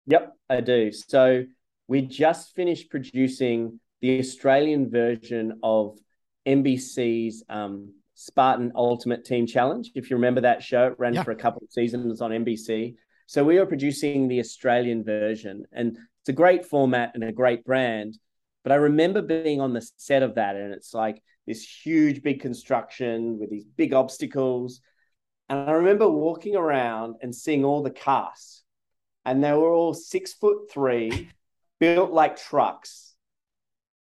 [0.08, 0.92] Yep, I do.
[0.92, 1.46] So
[1.88, 5.98] we just finished producing the Australian version of
[6.46, 9.92] NBC's um, Spartan Ultimate Team Challenge.
[9.96, 11.24] If you remember that show, it ran yeah.
[11.24, 12.96] for a couple of seasons on NBC.
[13.28, 17.66] So we are producing the Australian version, and it's a great format and a great
[17.66, 18.18] brand.
[18.64, 22.42] But I remember being on the set of that, and it's like this huge, big
[22.42, 24.82] construction with these big obstacles.
[25.50, 28.64] And I remember walking around and seeing all the casts,
[29.26, 31.30] and they were all six foot three,
[31.80, 33.16] built like trucks,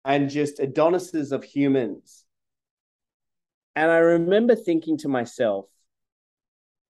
[0.04, 2.26] and just Adonises of humans
[3.76, 5.66] and I remember thinking to myself,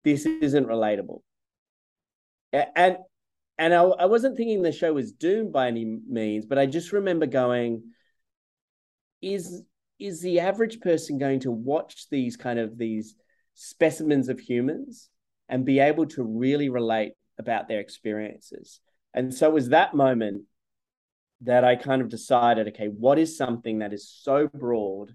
[0.05, 1.23] this isn't relatable.
[2.53, 2.99] And
[3.59, 6.93] and I, I wasn't thinking the show was doomed by any means, but I just
[6.93, 7.83] remember going,
[9.23, 9.63] is
[9.99, 13.15] is the average person going to watch these kind of these
[13.55, 15.09] specimens of humans
[15.49, 18.81] and be able to really relate about their experiences?
[19.15, 20.43] And so it was that moment
[21.43, 25.15] that I kind of decided, okay, what is something that is so broad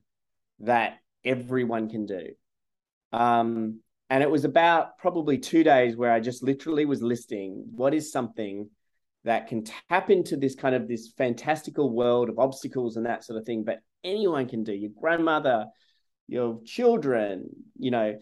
[0.59, 2.30] that everyone can do.
[3.11, 7.93] Um, and it was about probably two days where I just literally was listing what
[7.93, 8.69] is something
[9.24, 13.39] that can tap into this kind of this fantastical world of obstacles and that sort
[13.39, 14.74] of thing, but anyone can do.
[14.74, 15.67] Your grandmother,
[16.28, 18.17] your children, you know,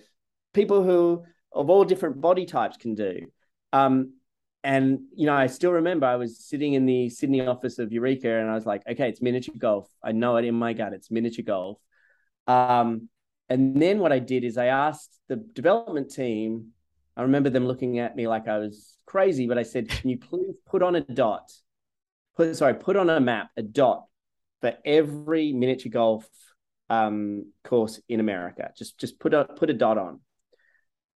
[0.54, 3.22] people who of all different body types can do.
[3.72, 4.14] Um,
[4.64, 8.30] and you know, I still remember I was sitting in the Sydney office of Eureka,
[8.30, 9.90] and I was like, "Okay, it's miniature golf.
[10.04, 10.94] I know it in my gut.
[10.94, 11.80] It's miniature golf."
[12.48, 13.10] Um,
[13.50, 16.72] and then what I did is I asked the development team,
[17.18, 20.18] I remember them looking at me like I was crazy, but I said, Can you
[20.18, 21.52] please put on a dot?
[22.38, 24.06] Put sorry, put on a map, a dot
[24.62, 26.28] for every miniature golf
[26.90, 28.72] um, course in America.
[28.78, 30.22] Just just put a put a dot on.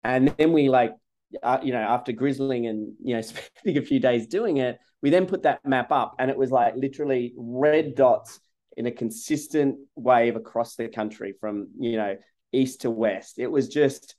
[0.03, 0.95] And then we like
[1.43, 5.09] uh, you know, after grizzling and you know spending a few days doing it, we
[5.09, 8.39] then put that map up, and it was like literally red dots
[8.77, 12.15] in a consistent wave across the country from you know
[12.51, 13.39] east to west.
[13.39, 14.15] It was just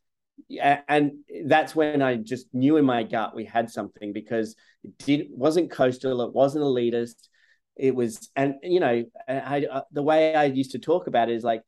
[0.60, 1.12] and
[1.46, 5.70] that's when i just knew in my gut we had something because it did wasn't
[5.70, 7.28] coastal it wasn't elitist.
[7.76, 11.36] It was and you know I, I, the way i used to talk about it
[11.36, 11.62] is like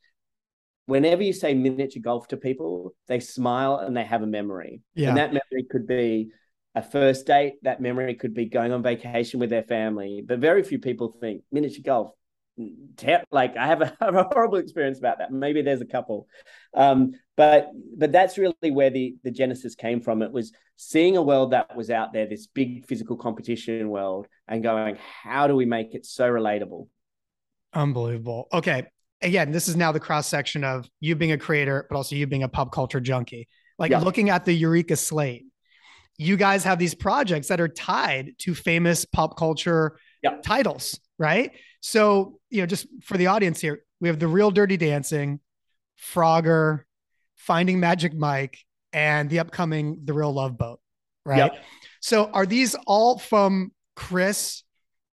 [0.87, 5.09] whenever you say miniature golf to people they smile and they have a memory yeah.
[5.09, 6.31] and that memory could be
[6.75, 10.63] a first date that memory could be going on vacation with their family but very
[10.63, 12.11] few people think miniature golf
[13.31, 15.33] like I have a, have a, horrible experience about that.
[15.33, 16.29] Maybe there's a couple,
[16.75, 20.23] um, but but that's really where the the genesis came from.
[20.23, 24.63] It was seeing a world that was out there, this big physical competition world, and
[24.63, 26.89] going, how do we make it so relatable?
[27.73, 28.49] Unbelievable.
[28.53, 28.87] Okay,
[29.25, 32.27] again, this is now the cross section of you being a creator, but also you
[32.27, 33.49] being a pop culture junkie.
[33.79, 33.99] Like yeah.
[33.99, 35.47] looking at the Eureka slate,
[36.17, 40.37] you guys have these projects that are tied to famous pop culture yeah.
[40.45, 41.51] titles, right?
[41.81, 45.41] So, you know, just for the audience here, we have the real Dirty Dancing,
[46.01, 46.83] Frogger,
[47.37, 48.59] Finding Magic Mike,
[48.93, 50.81] and the upcoming The Real Love Boat,
[51.27, 51.53] right?
[52.01, 54.63] So, are these all from Chris,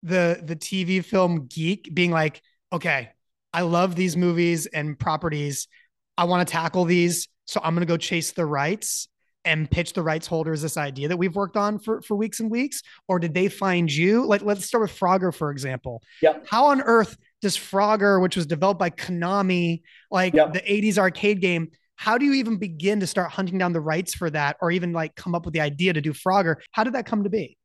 [0.02, 2.40] the the TV film geek, being like,
[2.72, 3.10] okay,
[3.52, 5.68] I love these movies and properties.
[6.16, 9.08] I want to tackle these, so I'm going to go chase the rights
[9.44, 12.50] and pitch the rights holders this idea that we've worked on for, for weeks and
[12.50, 12.82] weeks?
[13.08, 14.24] Or did they find you?
[14.24, 16.02] Like, let's start with Frogger, for example.
[16.22, 16.46] Yep.
[16.48, 20.52] How on earth does Frogger, which was developed by Konami, like yep.
[20.52, 24.14] the 80s arcade game, how do you even begin to start hunting down the rights
[24.14, 26.56] for that or even like come up with the idea to do Frogger?
[26.70, 27.56] How did that come to be?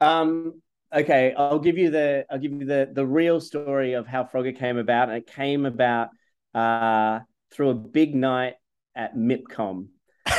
[0.00, 0.61] Um,
[0.92, 4.56] okay, I'll give you the I'll give you the the real story of how Frogger
[4.56, 5.08] came about.
[5.08, 6.10] And it came about
[6.54, 7.20] uh,
[7.52, 8.54] through a big night
[8.94, 9.88] at MIPCOM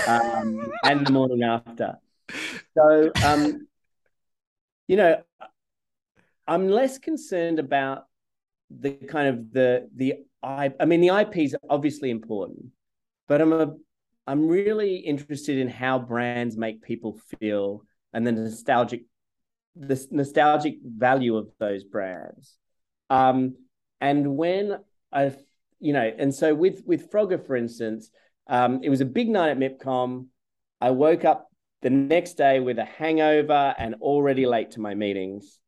[0.07, 1.97] um, and the morning after.
[2.75, 3.67] So, um,
[4.87, 5.21] you know,
[6.47, 8.05] I'm less concerned about
[8.69, 12.67] the kind of the the I I mean the IP is obviously important,
[13.27, 13.75] but I'm a
[14.25, 17.83] I'm really interested in how brands make people feel
[18.13, 19.03] and the nostalgic
[19.75, 22.57] the nostalgic value of those brands.
[23.09, 23.55] Um,
[24.01, 24.79] and when
[25.11, 25.35] I,
[25.79, 28.09] you know, and so with with Frogger, for instance,
[28.47, 30.27] um, it was a big night at MIPCOM.
[30.81, 31.49] I woke up
[31.81, 35.59] the next day with a hangover and already late to my meetings.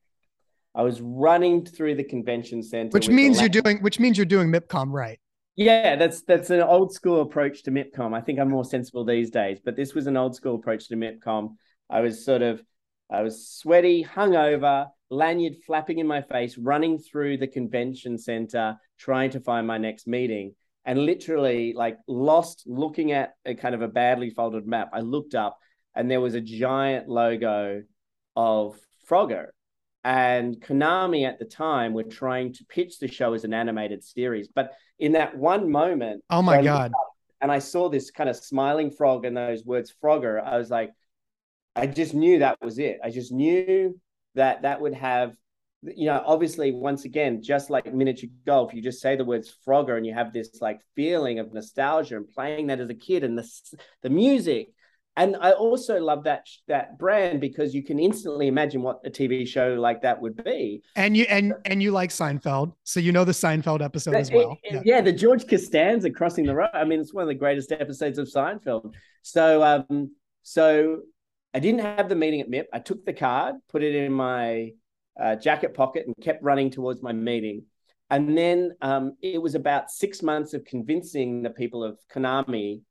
[0.73, 4.51] I was running through the convention center, which means you're doing, which means you're doing
[4.51, 5.19] MIPCOM right.
[5.55, 8.13] Yeah, that's that's an old school approach to MIPCOM.
[8.13, 10.95] I think I'm more sensible these days, but this was an old school approach to
[10.95, 11.55] MIPCOM.
[11.89, 12.61] I was sort of,
[13.09, 19.29] I was sweaty, hungover, lanyard flapping in my face, running through the convention center, trying
[19.31, 23.87] to find my next meeting, and literally like lost looking at a kind of a
[23.87, 24.89] badly folded map.
[24.93, 25.57] I looked up,
[25.93, 27.83] and there was a giant logo
[28.35, 29.47] of Frogger
[30.05, 34.47] and Konami at the time were trying to pitch the show as an animated series.
[34.47, 36.91] But in that one moment, oh my god!
[37.41, 40.41] and I saw this kind of smiling frog and those words Frogger.
[40.41, 40.91] I was like,
[41.75, 42.99] I just knew that was it.
[43.03, 43.99] I just knew
[44.35, 45.35] that that would have,
[45.81, 49.97] you know, obviously, once again, just like miniature golf, you just say the words Frogger
[49.97, 53.37] and you have this like feeling of nostalgia and playing that as a kid and
[53.37, 53.47] the
[54.01, 54.69] the music
[55.17, 59.47] and I also love that that brand because you can instantly imagine what a TV
[59.47, 60.81] show like that would be.
[60.95, 64.57] And you and and you like Seinfeld, so you know the Seinfeld episode as well.
[64.63, 64.81] It, yeah.
[64.83, 65.01] yeah.
[65.01, 66.69] the George Costanza crossing the road.
[66.73, 68.93] I mean, it's one of the greatest episodes of Seinfeld.
[69.21, 70.11] So, um,
[70.43, 71.01] so
[71.55, 72.65] I didn't have the meeting at MIP.
[72.73, 74.71] I took the card, put it in my
[75.17, 77.63] uh, jacket pocket, and kept running towards my meeting.
[78.09, 82.81] And then um, it was about six months of convincing the people of Konami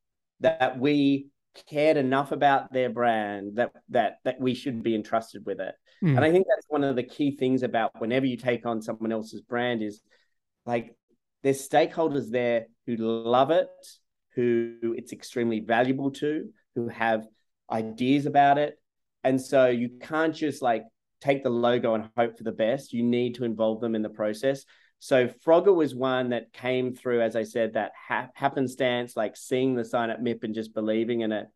[0.40, 1.26] that we
[1.68, 5.74] cared enough about their brand that that that we should be entrusted with it.
[6.02, 6.16] Mm.
[6.16, 9.12] And I think that's one of the key things about whenever you take on someone
[9.12, 10.00] else's brand is
[10.64, 10.96] like
[11.42, 13.68] there's stakeholders there who love it,
[14.34, 17.26] who it's extremely valuable to, who have
[17.70, 18.78] ideas about it.
[19.22, 20.84] And so you can't just like
[21.20, 22.92] take the logo and hope for the best.
[22.92, 24.64] You need to involve them in the process.
[24.98, 29.74] So Frogger was one that came through, as I said, that ha- happenstance, like seeing
[29.74, 31.46] the sign at MIP and just believing in it.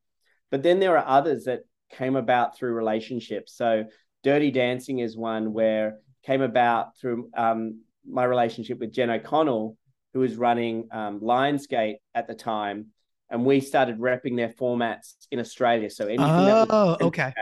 [0.50, 3.54] But then there are others that came about through relationships.
[3.54, 3.84] So
[4.22, 9.76] Dirty Dancing is one where came about through um, my relationship with Jen O'Connell,
[10.12, 12.86] who was running um, Lionsgate at the time,
[13.30, 15.90] and we started repping their formats in Australia.
[15.90, 17.32] So anything oh, that was oh, okay,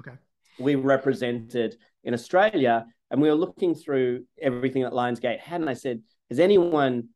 [0.00, 0.16] okay,
[0.58, 5.74] we represented in Australia, and we were looking through everything that Lionsgate had, and I
[5.74, 7.08] said, "Has anyone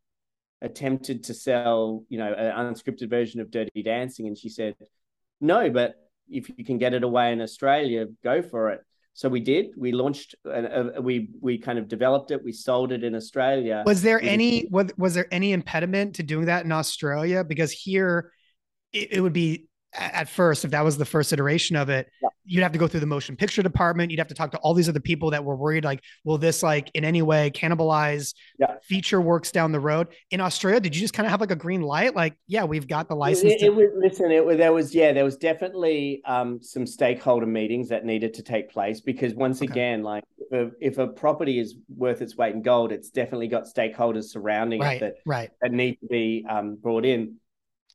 [0.61, 4.77] attempted to sell, you know, an unscripted version of Dirty Dancing?" And she said,
[5.41, 5.95] "No, but
[6.29, 8.81] if you can get it away in Australia, go for it."
[9.15, 9.67] So we did.
[9.77, 10.35] We launched.
[10.45, 12.43] Uh, we we kind of developed it.
[12.43, 13.83] We sold it in Australia.
[13.85, 17.45] Was there any was, was there any impediment to doing that in Australia?
[17.45, 18.33] Because here,
[18.93, 22.29] it, it would be at first, if that was the first iteration of it, yeah.
[22.45, 24.11] you'd have to go through the motion picture department.
[24.11, 26.63] You'd have to talk to all these other people that were worried, like, will this
[26.63, 28.77] like in any way cannibalize yeah.
[28.83, 30.09] feature works down the road?
[30.31, 32.17] In Australia, did you just kind of have like a green light?
[32.17, 33.53] Like, yeah, we've got the license.
[33.53, 36.87] It, to- it was, listen, it was, there was, yeah, there was definitely um, some
[36.87, 39.71] stakeholder meetings that needed to take place because once okay.
[39.71, 43.49] again, like if a, if a, property is worth its weight in gold, it's definitely
[43.49, 45.51] got stakeholders surrounding right, it that, right.
[45.61, 47.37] that need to be um, brought in.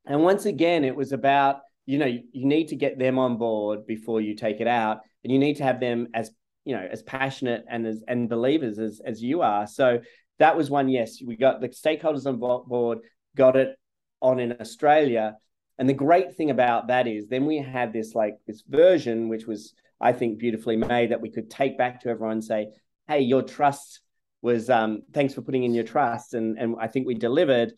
[0.05, 3.87] And once again, it was about you know you need to get them on board
[3.87, 6.29] before you take it out and you need to have them as
[6.65, 9.65] you know as passionate and as and believers as as you are.
[9.65, 10.01] So
[10.37, 12.99] that was one yes we got the stakeholders on board
[13.35, 13.75] got it
[14.21, 15.35] on in australia.
[15.79, 19.45] And the great thing about that is then we had this like this version which
[19.45, 22.67] was i think beautifully made that we could take back to everyone and say
[23.07, 24.01] hey your trust
[24.41, 27.73] was um thanks for putting in your trust and and i think we delivered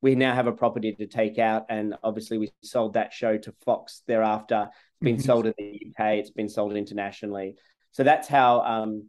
[0.00, 3.52] we now have a property to take out, and obviously we sold that show to
[3.64, 4.68] Fox thereafter.
[4.70, 5.24] It's been mm-hmm.
[5.24, 6.18] sold in the UK.
[6.18, 7.56] It's been sold internationally.
[7.92, 9.08] So that's how um,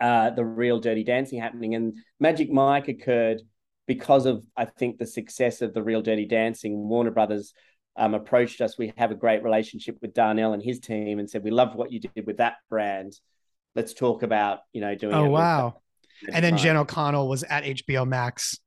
[0.00, 1.74] uh, the real Dirty Dancing happening.
[1.74, 3.40] And Magic Mike occurred
[3.86, 6.88] because of I think the success of the real Dirty Dancing.
[6.88, 7.54] Warner Brothers
[7.96, 8.76] um, approached us.
[8.76, 11.90] We have a great relationship with Darnell and his team, and said we love what
[11.90, 13.14] you did with that brand.
[13.74, 15.14] Let's talk about you know doing.
[15.14, 15.80] Oh wow!
[16.30, 18.58] And then Jen O'Connell was at HBO Max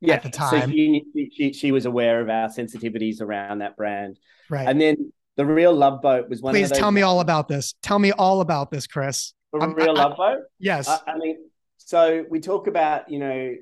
[0.00, 0.62] yeah, at the time.
[0.62, 4.18] So she, she, she was aware of our sensitivities around that brand.
[4.48, 4.66] Right.
[4.66, 7.74] And then the real love boat was one Please tell me all about this.
[7.82, 9.34] Tell me all about this, Chris.
[9.52, 10.40] The real I, love boat?
[10.58, 10.88] Yes.
[10.88, 11.38] I, I, mean,
[11.76, 13.54] so we talk about, you know,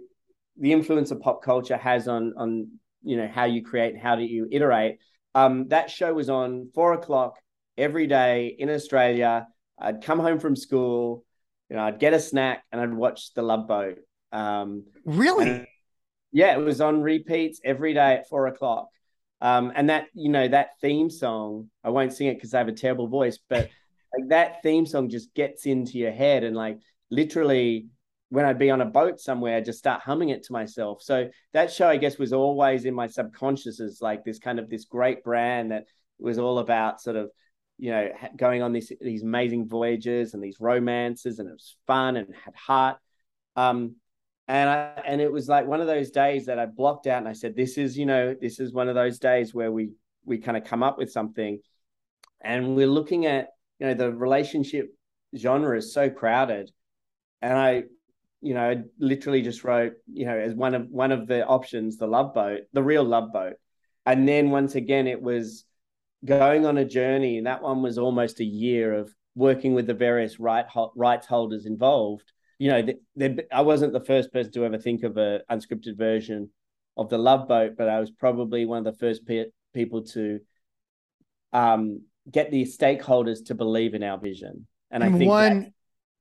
[0.61, 2.69] the influence of pop culture has on on,
[3.03, 4.99] you know, how you create and how do you iterate.
[5.35, 7.39] Um, that show was on four o'clock
[7.77, 9.47] every day in Australia.
[9.79, 11.25] I'd come home from school,
[11.71, 13.99] you know, I'd get a snack and I'd watch the love boat.
[14.33, 15.67] Um, really?
[16.33, 18.89] Yeah, it was on repeats every day at four o'clock.
[19.41, 22.69] Um, and that, you know, that theme song, I won't sing it because I have
[22.69, 23.71] a terrible voice, but
[24.17, 26.79] like that theme song just gets into your head and like
[27.11, 27.89] literally
[28.31, 31.03] when I'd be on a boat somewhere, I'd just start humming it to myself.
[31.03, 34.69] So that show, I guess, was always in my subconscious as like this kind of
[34.69, 35.85] this great brand that
[36.19, 37.31] was all about sort of,
[37.79, 42.17] you know, going on these these amazing voyages and these romances, and it was fun
[42.17, 42.99] and had heart.
[43.57, 43.97] Um,
[44.49, 47.29] and I and it was like one of those days that I blocked out and
[47.29, 49.91] I said, this is, you know, this is one of those days where we
[50.25, 51.61] we kind of come up with something,
[52.41, 54.89] and we're looking at, you know, the relationship
[55.37, 56.71] genre is so crowded,
[57.43, 57.85] and I
[58.41, 61.97] you know, I literally just wrote, you know, as one of one of the options,
[61.97, 63.55] the love boat, the real love boat.
[64.07, 65.65] And then once again, it was
[66.25, 67.39] going on a journey.
[67.39, 71.67] And that one was almost a year of working with the various right rights holders
[71.67, 72.33] involved.
[72.59, 75.97] You know, they, they, I wasn't the first person to ever think of an unscripted
[75.97, 76.51] version
[76.97, 80.41] of the Love Boat, but I was probably one of the first pe- people to
[81.53, 84.67] um, get the stakeholders to believe in our vision.
[84.91, 85.73] And, and I think one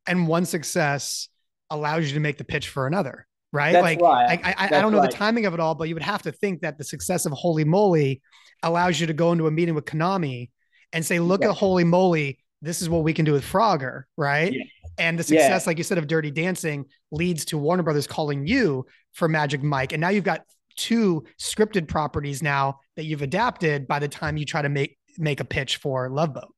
[0.05, 1.29] and one success
[1.69, 3.73] allows you to make the pitch for another right?
[3.81, 4.39] Like, right.
[4.43, 5.09] I, I, I don't know right.
[5.09, 7.31] the timing of it all, but you would have to think that the success of
[7.31, 8.21] Holey Moley
[8.63, 10.49] allows you to go into a meeting with Konami
[10.93, 14.53] and say, look at Holey Moley, This is what we can do with Frogger, right?
[14.53, 14.63] Yeah.
[14.97, 15.69] And the success, yeah.
[15.69, 19.91] like you said, of Dirty Dancing leads to Warner Brothers calling you for Magic Mike.
[19.93, 20.41] And now you've got
[20.75, 25.39] two scripted properties now that you've adapted by the time you try to make make
[25.39, 26.53] a pitch for Love Boat.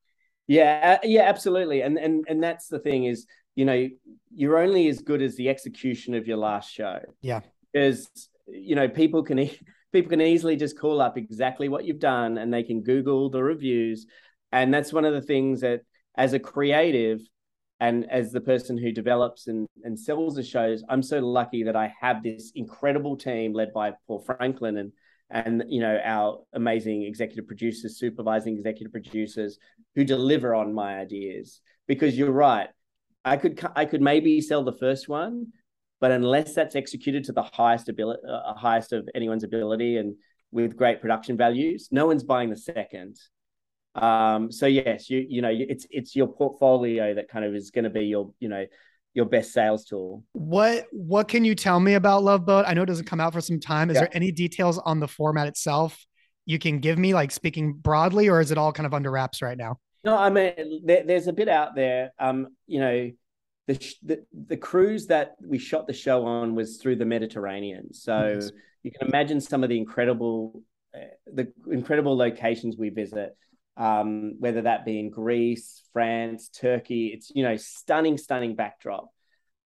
[0.48, 1.82] Yeah, uh, yeah, absolutely.
[1.82, 3.26] And and and that's the thing is
[3.60, 3.90] you know,
[4.34, 7.00] you're only as good as the execution of your last show.
[7.20, 7.42] Yeah.
[7.74, 8.08] Because,
[8.48, 9.60] you know, people can e-
[9.92, 13.44] people can easily just call up exactly what you've done and they can Google the
[13.44, 14.06] reviews.
[14.54, 15.82] And that's one of the things that
[16.16, 17.20] as a creative
[17.80, 21.76] and as the person who develops and, and sells the shows, I'm so lucky that
[21.76, 24.92] I have this incredible team led by Paul Franklin and
[25.32, 29.60] and you know our amazing executive producers, supervising executive producers
[29.96, 31.62] who deliver on my ideas.
[31.88, 32.70] Because you're right,
[33.24, 35.48] I could I could maybe sell the first one,
[36.02, 40.16] but unless that's executed to the highest ability, uh, highest of anyone's ability, and
[40.52, 43.18] with great production values, no one's buying the second.
[44.02, 47.84] Um, so yes, you you know it's it's your portfolio that kind of is going
[47.84, 48.66] to be your you know
[49.14, 50.24] your best sales tool.
[50.34, 52.66] What what can you tell me about Love Boat?
[52.68, 53.90] I know it doesn't come out for some time.
[53.90, 54.02] Is yeah.
[54.02, 56.06] there any details on the format itself
[56.50, 59.44] you can give me, like speaking broadly, or is it all kind of under wraps
[59.44, 59.78] right now?
[60.04, 62.12] No, I mean there, there's a bit out there.
[62.18, 63.12] Um, you know,
[63.68, 68.40] the, the the cruise that we shot the show on was through the Mediterranean, so
[68.40, 68.52] yes.
[68.82, 70.64] you can imagine some of the incredible
[70.96, 73.38] uh, the incredible locations we visit.
[73.80, 79.10] Um, whether that be in Greece, France, Turkey, it's you know stunning, stunning backdrop.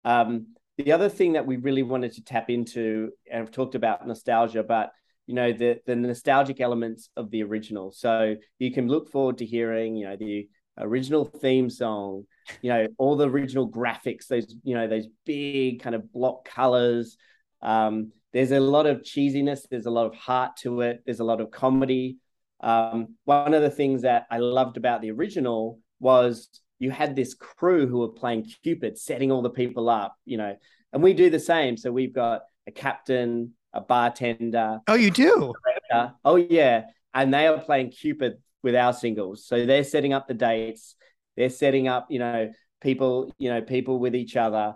[0.05, 4.07] Um, the other thing that we really wanted to tap into, and I've talked about
[4.07, 4.91] nostalgia, but
[5.25, 7.91] you know the the nostalgic elements of the original.
[7.91, 10.47] So you can look forward to hearing you know the
[10.77, 12.25] original theme song,
[12.61, 17.17] you know all the original graphics, those you know those big kind of block colors.
[17.61, 19.61] Um, there's a lot of cheesiness.
[19.69, 21.03] There's a lot of heart to it.
[21.05, 22.17] There's a lot of comedy.
[22.63, 26.49] Um, one of the things that I loved about the original was
[26.79, 30.55] you had this crew who were playing Cupid, setting all the people up, you know,
[30.91, 31.77] and we do the same.
[31.77, 34.79] So we've got a captain, a bartender.
[34.87, 35.53] Oh, you do?
[36.25, 36.85] Oh, yeah.
[37.13, 39.45] And they are playing Cupid with our singles.
[39.45, 40.95] So they're setting up the dates.
[41.35, 42.51] They're setting up, you know,
[42.81, 44.75] people, you know, people with each other.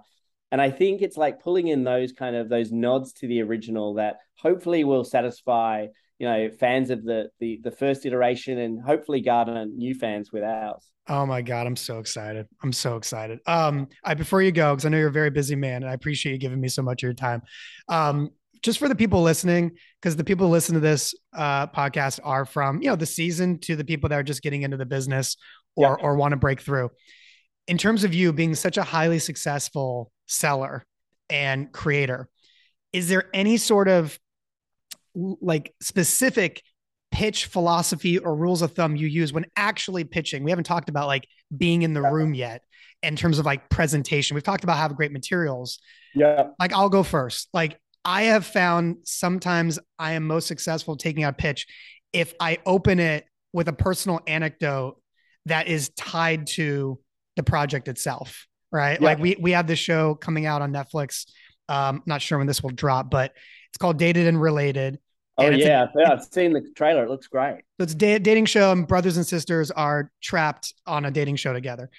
[0.52, 3.96] And I think it's like pulling in those kind of those nods to the original
[3.96, 5.88] that hopefully will satisfy,
[6.20, 10.43] you know, fans of the the the first iteration and hopefully garner new fans with
[10.43, 10.84] ours.
[11.07, 12.47] Oh my God, I'm so excited.
[12.63, 13.39] I'm so excited.
[13.45, 15.93] Um, I before you go, because I know you're a very busy man and I
[15.93, 17.43] appreciate you giving me so much of your time.
[17.88, 18.32] Um,
[18.63, 22.45] just for the people listening, because the people who listen to this uh, podcast are
[22.45, 25.38] from you know the season to the people that are just getting into the business
[25.76, 26.05] or yeah.
[26.05, 26.89] or want to break through.
[27.68, 30.84] In terms of you being such a highly successful seller
[31.30, 32.28] and creator,
[32.91, 34.18] is there any sort of
[35.18, 36.61] like specific
[37.11, 40.43] pitch philosophy or rules of thumb you use when actually pitching?
[40.43, 42.61] We haven't talked about like being in the room yet
[43.03, 44.36] in terms of like presentation.
[44.36, 45.80] We've talked about having great materials.
[46.15, 46.49] Yeah.
[46.59, 47.49] Like I'll go first.
[47.53, 51.68] Like I have found sometimes I am most successful taking out pitch
[52.13, 55.01] if I open it with a personal anecdote
[55.45, 56.99] that is tied to
[57.36, 58.47] the project itself.
[58.72, 58.99] Right.
[58.99, 59.05] Yeah.
[59.05, 61.26] Like we we have this show coming out on Netflix.
[61.70, 63.34] Um, not sure when this will drop, but
[63.70, 64.99] it's called Dated and Related.
[65.38, 67.06] Oh yeah, a, yeah, I've seen the trailer.
[67.06, 67.62] It looks great.
[67.80, 71.36] So it's a da- dating show, and brothers and sisters are trapped on a dating
[71.36, 71.90] show together.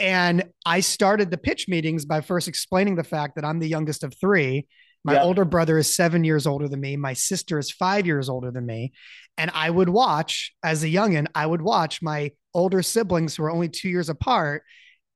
[0.00, 4.04] And I started the pitch meetings by first explaining the fact that I'm the youngest
[4.04, 4.66] of three,
[5.06, 5.22] my yep.
[5.22, 6.96] older brother is seven years older than me.
[6.96, 8.92] My sister is five years older than me.
[9.38, 13.50] And I would watch, as a youngin, I would watch my older siblings who are
[13.52, 14.64] only two years apart,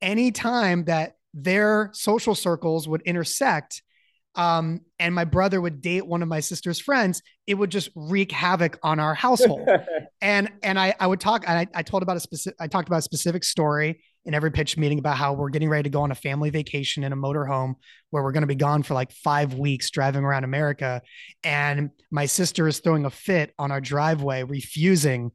[0.01, 3.83] anytime that their social circles would intersect,
[4.35, 8.31] um, and my brother would date one of my sister's friends, it would just wreak
[8.31, 9.67] havoc on our household.
[10.21, 12.87] and and I I would talk and I, I told about a specific I talked
[12.87, 16.01] about a specific story in every pitch meeting about how we're getting ready to go
[16.03, 17.73] on a family vacation in a motorhome
[18.11, 21.01] where we're going to be gone for like five weeks driving around America.
[21.43, 25.31] And my sister is throwing a fit on our driveway, refusing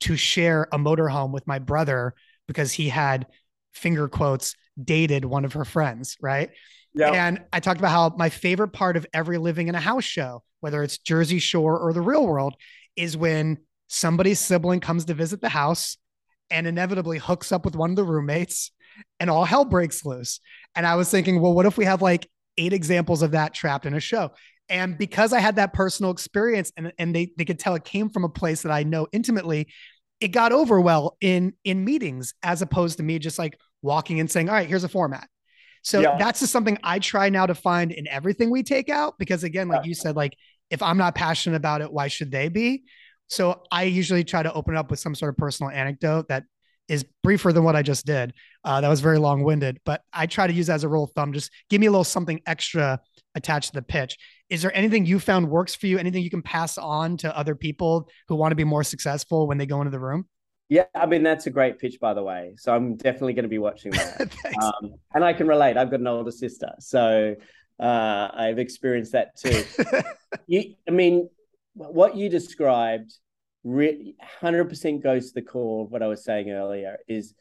[0.00, 2.14] to share a motorhome with my brother
[2.48, 3.26] because he had
[3.74, 6.50] finger quotes dated one of her friends, right?
[6.94, 7.14] Yep.
[7.14, 10.42] And I talked about how my favorite part of every living in a house show,
[10.60, 12.54] whether it's Jersey Shore or the real world,
[12.96, 15.96] is when somebody's sibling comes to visit the house
[16.50, 18.72] and inevitably hooks up with one of the roommates
[19.20, 20.40] and all hell breaks loose.
[20.74, 23.86] And I was thinking, well, what if we have like eight examples of that trapped
[23.86, 24.32] in a show?
[24.68, 28.08] And because I had that personal experience and, and they, they could tell it came
[28.08, 29.68] from a place that I know intimately,
[30.20, 34.30] it got over well in in meetings as opposed to me just like walking and
[34.30, 35.28] saying, all right, here's a format.
[35.82, 36.16] So yeah.
[36.18, 39.14] that's just something I try now to find in everything we take out.
[39.18, 40.36] Because again, like you said, like
[40.70, 42.84] if I'm not passionate about it, why should they be?
[43.28, 46.44] So I usually try to open up with some sort of personal anecdote that
[46.88, 48.34] is briefer than what I just did.
[48.64, 51.12] Uh, that was very long winded, but I try to use as a rule of
[51.12, 51.32] thumb.
[51.32, 53.00] Just give me a little something extra
[53.36, 54.18] attached to the pitch.
[54.48, 55.98] Is there anything you found works for you?
[55.98, 59.56] Anything you can pass on to other people who want to be more successful when
[59.56, 60.26] they go into the room?
[60.70, 62.54] Yeah, I mean that's a great pitch, by the way.
[62.56, 64.30] So I'm definitely going to be watching that.
[64.62, 65.76] um, and I can relate.
[65.76, 67.34] I've got an older sister, so
[67.80, 69.64] uh, I've experienced that too.
[70.46, 71.28] you, I mean,
[71.74, 73.12] what you described
[73.64, 77.34] re- 100% goes to the core of what I was saying earlier is,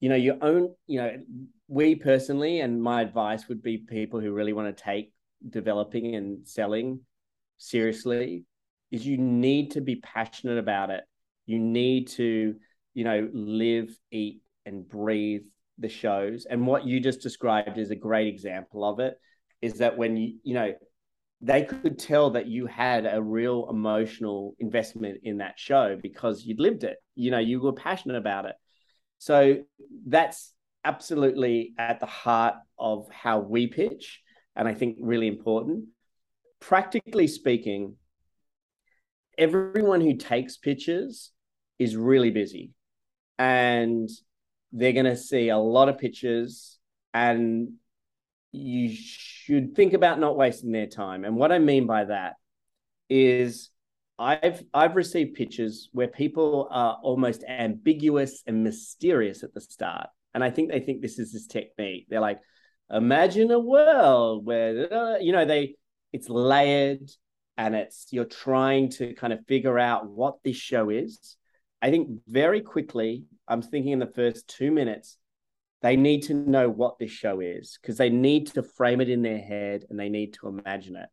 [0.00, 1.18] you know, your own, you know,
[1.68, 5.12] we personally, and my advice would be people who really want to take
[5.46, 7.00] developing and selling
[7.58, 8.44] seriously,
[8.90, 11.04] is you need to be passionate about it.
[11.46, 12.54] You need to,
[12.94, 15.42] you know, live, eat, and breathe
[15.78, 16.46] the shows.
[16.48, 19.14] And what you just described is a great example of it.
[19.60, 20.72] Is that when you, you know,
[21.40, 26.60] they could tell that you had a real emotional investment in that show because you'd
[26.60, 26.96] lived it.
[27.16, 28.54] You know, you were passionate about it.
[29.18, 29.58] So
[30.06, 30.52] that's
[30.84, 34.20] absolutely at the heart of how we pitch.
[34.54, 35.86] And I think really important.
[36.60, 37.96] Practically speaking,
[39.36, 41.31] everyone who takes pitches
[41.82, 42.70] is really busy
[43.38, 44.08] and
[44.72, 46.78] they're going to see a lot of pitches
[47.12, 47.72] and
[48.52, 51.24] you should think about not wasting their time.
[51.24, 52.34] And what I mean by that
[53.08, 53.70] is
[54.18, 60.08] I've I've received pitches where people are almost ambiguous and mysterious at the start.
[60.34, 62.06] And I think they think this is this technique.
[62.08, 62.40] They're like,
[62.90, 65.76] imagine a world where you know they
[66.12, 67.10] it's layered
[67.56, 71.36] and it's you're trying to kind of figure out what this show is.
[71.82, 75.18] I think very quickly, I'm thinking in the first two minutes,
[75.82, 79.22] they need to know what this show is because they need to frame it in
[79.22, 81.08] their head and they need to imagine it.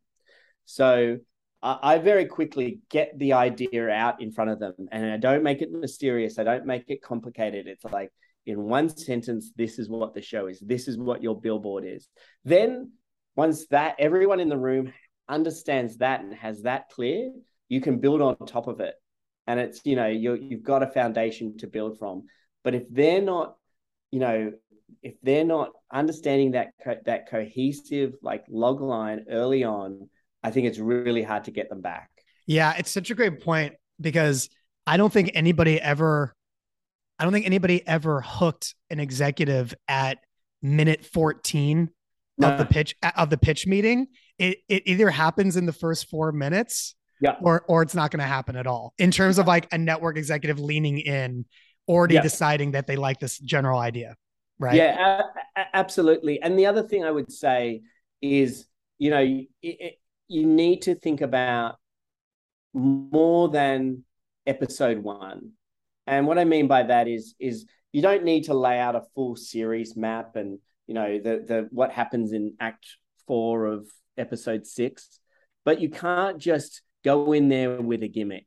[0.66, 1.18] So
[1.60, 5.42] I, I very quickly get the idea out in front of them and I don't
[5.42, 6.38] make it mysterious.
[6.38, 7.66] I don't make it complicated.
[7.66, 8.12] It's like
[8.46, 10.60] in one sentence, this is what the show is.
[10.60, 12.08] This is what your billboard is.
[12.44, 12.92] Then
[13.34, 14.92] once that everyone in the room
[15.28, 17.32] understands that and has that clear,
[17.68, 18.94] you can build on top of it.
[19.46, 22.24] And it's, you know, you you've got a foundation to build from.
[22.62, 23.56] But if they're not
[24.10, 24.52] you know,
[25.02, 30.08] if they're not understanding that co- that cohesive like log line early on,
[30.42, 32.10] I think it's really hard to get them back.
[32.46, 34.48] Yeah, it's such a great point because
[34.86, 36.34] I don't think anybody ever
[37.18, 40.18] I don't think anybody ever hooked an executive at
[40.62, 41.90] minute 14
[42.42, 44.08] of the pitch of the pitch meeting.
[44.38, 47.36] It it either happens in the first 4 minutes yeah.
[47.42, 50.16] or or it's not going to happen at all in terms of like a network
[50.16, 51.44] executive leaning in
[51.88, 52.22] already yeah.
[52.22, 54.16] deciding that they like this general idea
[54.58, 55.22] right yeah
[55.74, 57.82] absolutely and the other thing i would say
[58.22, 58.66] is
[58.98, 59.94] you know it, it,
[60.28, 61.76] you need to think about
[62.72, 64.04] more than
[64.46, 65.50] episode one
[66.06, 69.02] and what i mean by that is is you don't need to lay out a
[69.14, 72.86] full series map and you know the the what happens in act
[73.26, 75.20] four of episode six
[75.64, 78.46] but you can't just go in there with a gimmick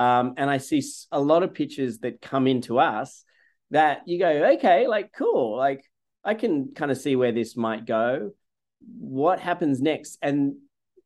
[0.00, 0.82] um, and I see
[1.12, 3.22] a lot of pitches that come into us
[3.70, 5.84] that you go, okay, like cool, like
[6.24, 8.30] I can kind of see where this might go.
[8.98, 10.16] What happens next?
[10.22, 10.54] And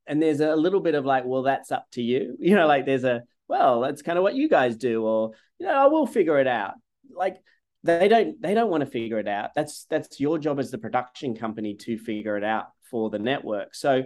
[0.07, 2.37] and there's a little bit of like, well, that's up to you.
[2.41, 5.67] You know, like there's a well, that's kind of what you guys do, or you
[5.67, 6.75] know, I will figure it out.
[7.13, 7.39] Like
[7.83, 9.51] they don't they don't want to figure it out.
[9.57, 13.75] That's that's your job as the production company to figure it out for the network.
[13.75, 14.05] So,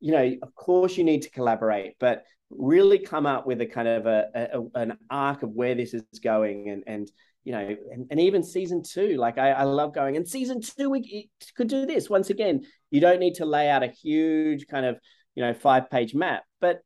[0.00, 3.86] you know, of course you need to collaborate, but really come up with a kind
[3.86, 7.10] of a, a, an arc of where this is going and and
[7.42, 10.16] you know, and, and even season two, like I, I love going.
[10.16, 12.66] And season two, we could do this once again.
[12.90, 14.98] You don't need to lay out a huge kind of
[15.34, 16.80] you know five page map, but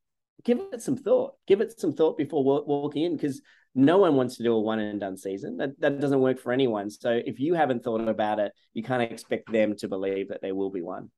[0.44, 1.34] give it some thought.
[1.46, 3.42] Give it some thought before walking in because
[3.74, 5.56] no one wants to do a one and done season.
[5.56, 6.90] That that doesn't work for anyone.
[6.90, 10.54] So if you haven't thought about it, you can't expect them to believe that there
[10.54, 11.10] will be one.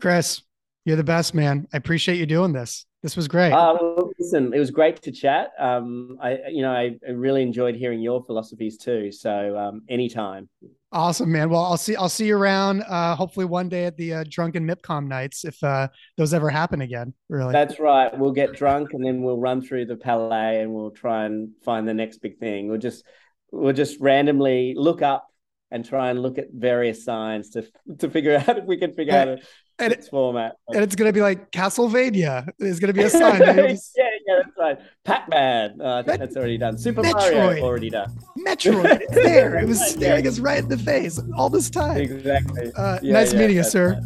[0.00, 0.42] Chris,
[0.88, 1.68] you're the best, man.
[1.72, 2.86] I appreciate you doing this.
[3.02, 3.52] This was great.
[3.52, 5.50] Uh, well, listen, it was great to chat.
[5.58, 9.12] Um, I, you know, I, I, really enjoyed hearing your philosophies too.
[9.12, 10.48] So, um, anytime.
[10.90, 11.50] Awesome, man.
[11.50, 11.94] Well, I'll see.
[11.94, 12.82] I'll see you around.
[12.88, 16.80] Uh, hopefully, one day at the uh, drunken MIPCOM nights, if uh, those ever happen
[16.80, 17.12] again.
[17.28, 17.52] Really.
[17.52, 18.18] That's right.
[18.18, 21.86] We'll get drunk and then we'll run through the Palais and we'll try and find
[21.86, 22.68] the next big thing.
[22.68, 23.04] We'll just,
[23.52, 25.28] we'll just randomly look up
[25.70, 27.66] and try and look at various signs to
[27.98, 29.38] to figure out if we can figure out a
[29.78, 30.56] and its format.
[30.68, 32.48] And it's going to be like Castlevania.
[32.58, 33.38] There's going to be a sign.
[33.68, 33.92] just...
[33.96, 34.78] yeah, yeah, that's right.
[35.04, 35.80] Pac-Man.
[35.80, 36.78] Uh, I think Met- that's already done.
[36.78, 37.32] Super Metroid.
[37.32, 38.16] Mario already done.
[38.38, 39.02] Metroid.
[39.08, 39.56] It's there.
[39.56, 41.98] It was staring us right in the face all this time.
[41.98, 42.72] Exactly.
[42.76, 43.94] Uh, yeah, nice yeah, meeting you, sir.
[43.94, 44.02] Right.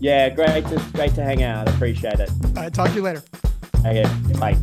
[0.00, 1.68] Yeah, great to great to hang out.
[1.68, 2.30] Appreciate it.
[2.30, 3.22] All right, talk to you later.
[3.84, 4.04] Okay,
[4.38, 4.56] bye.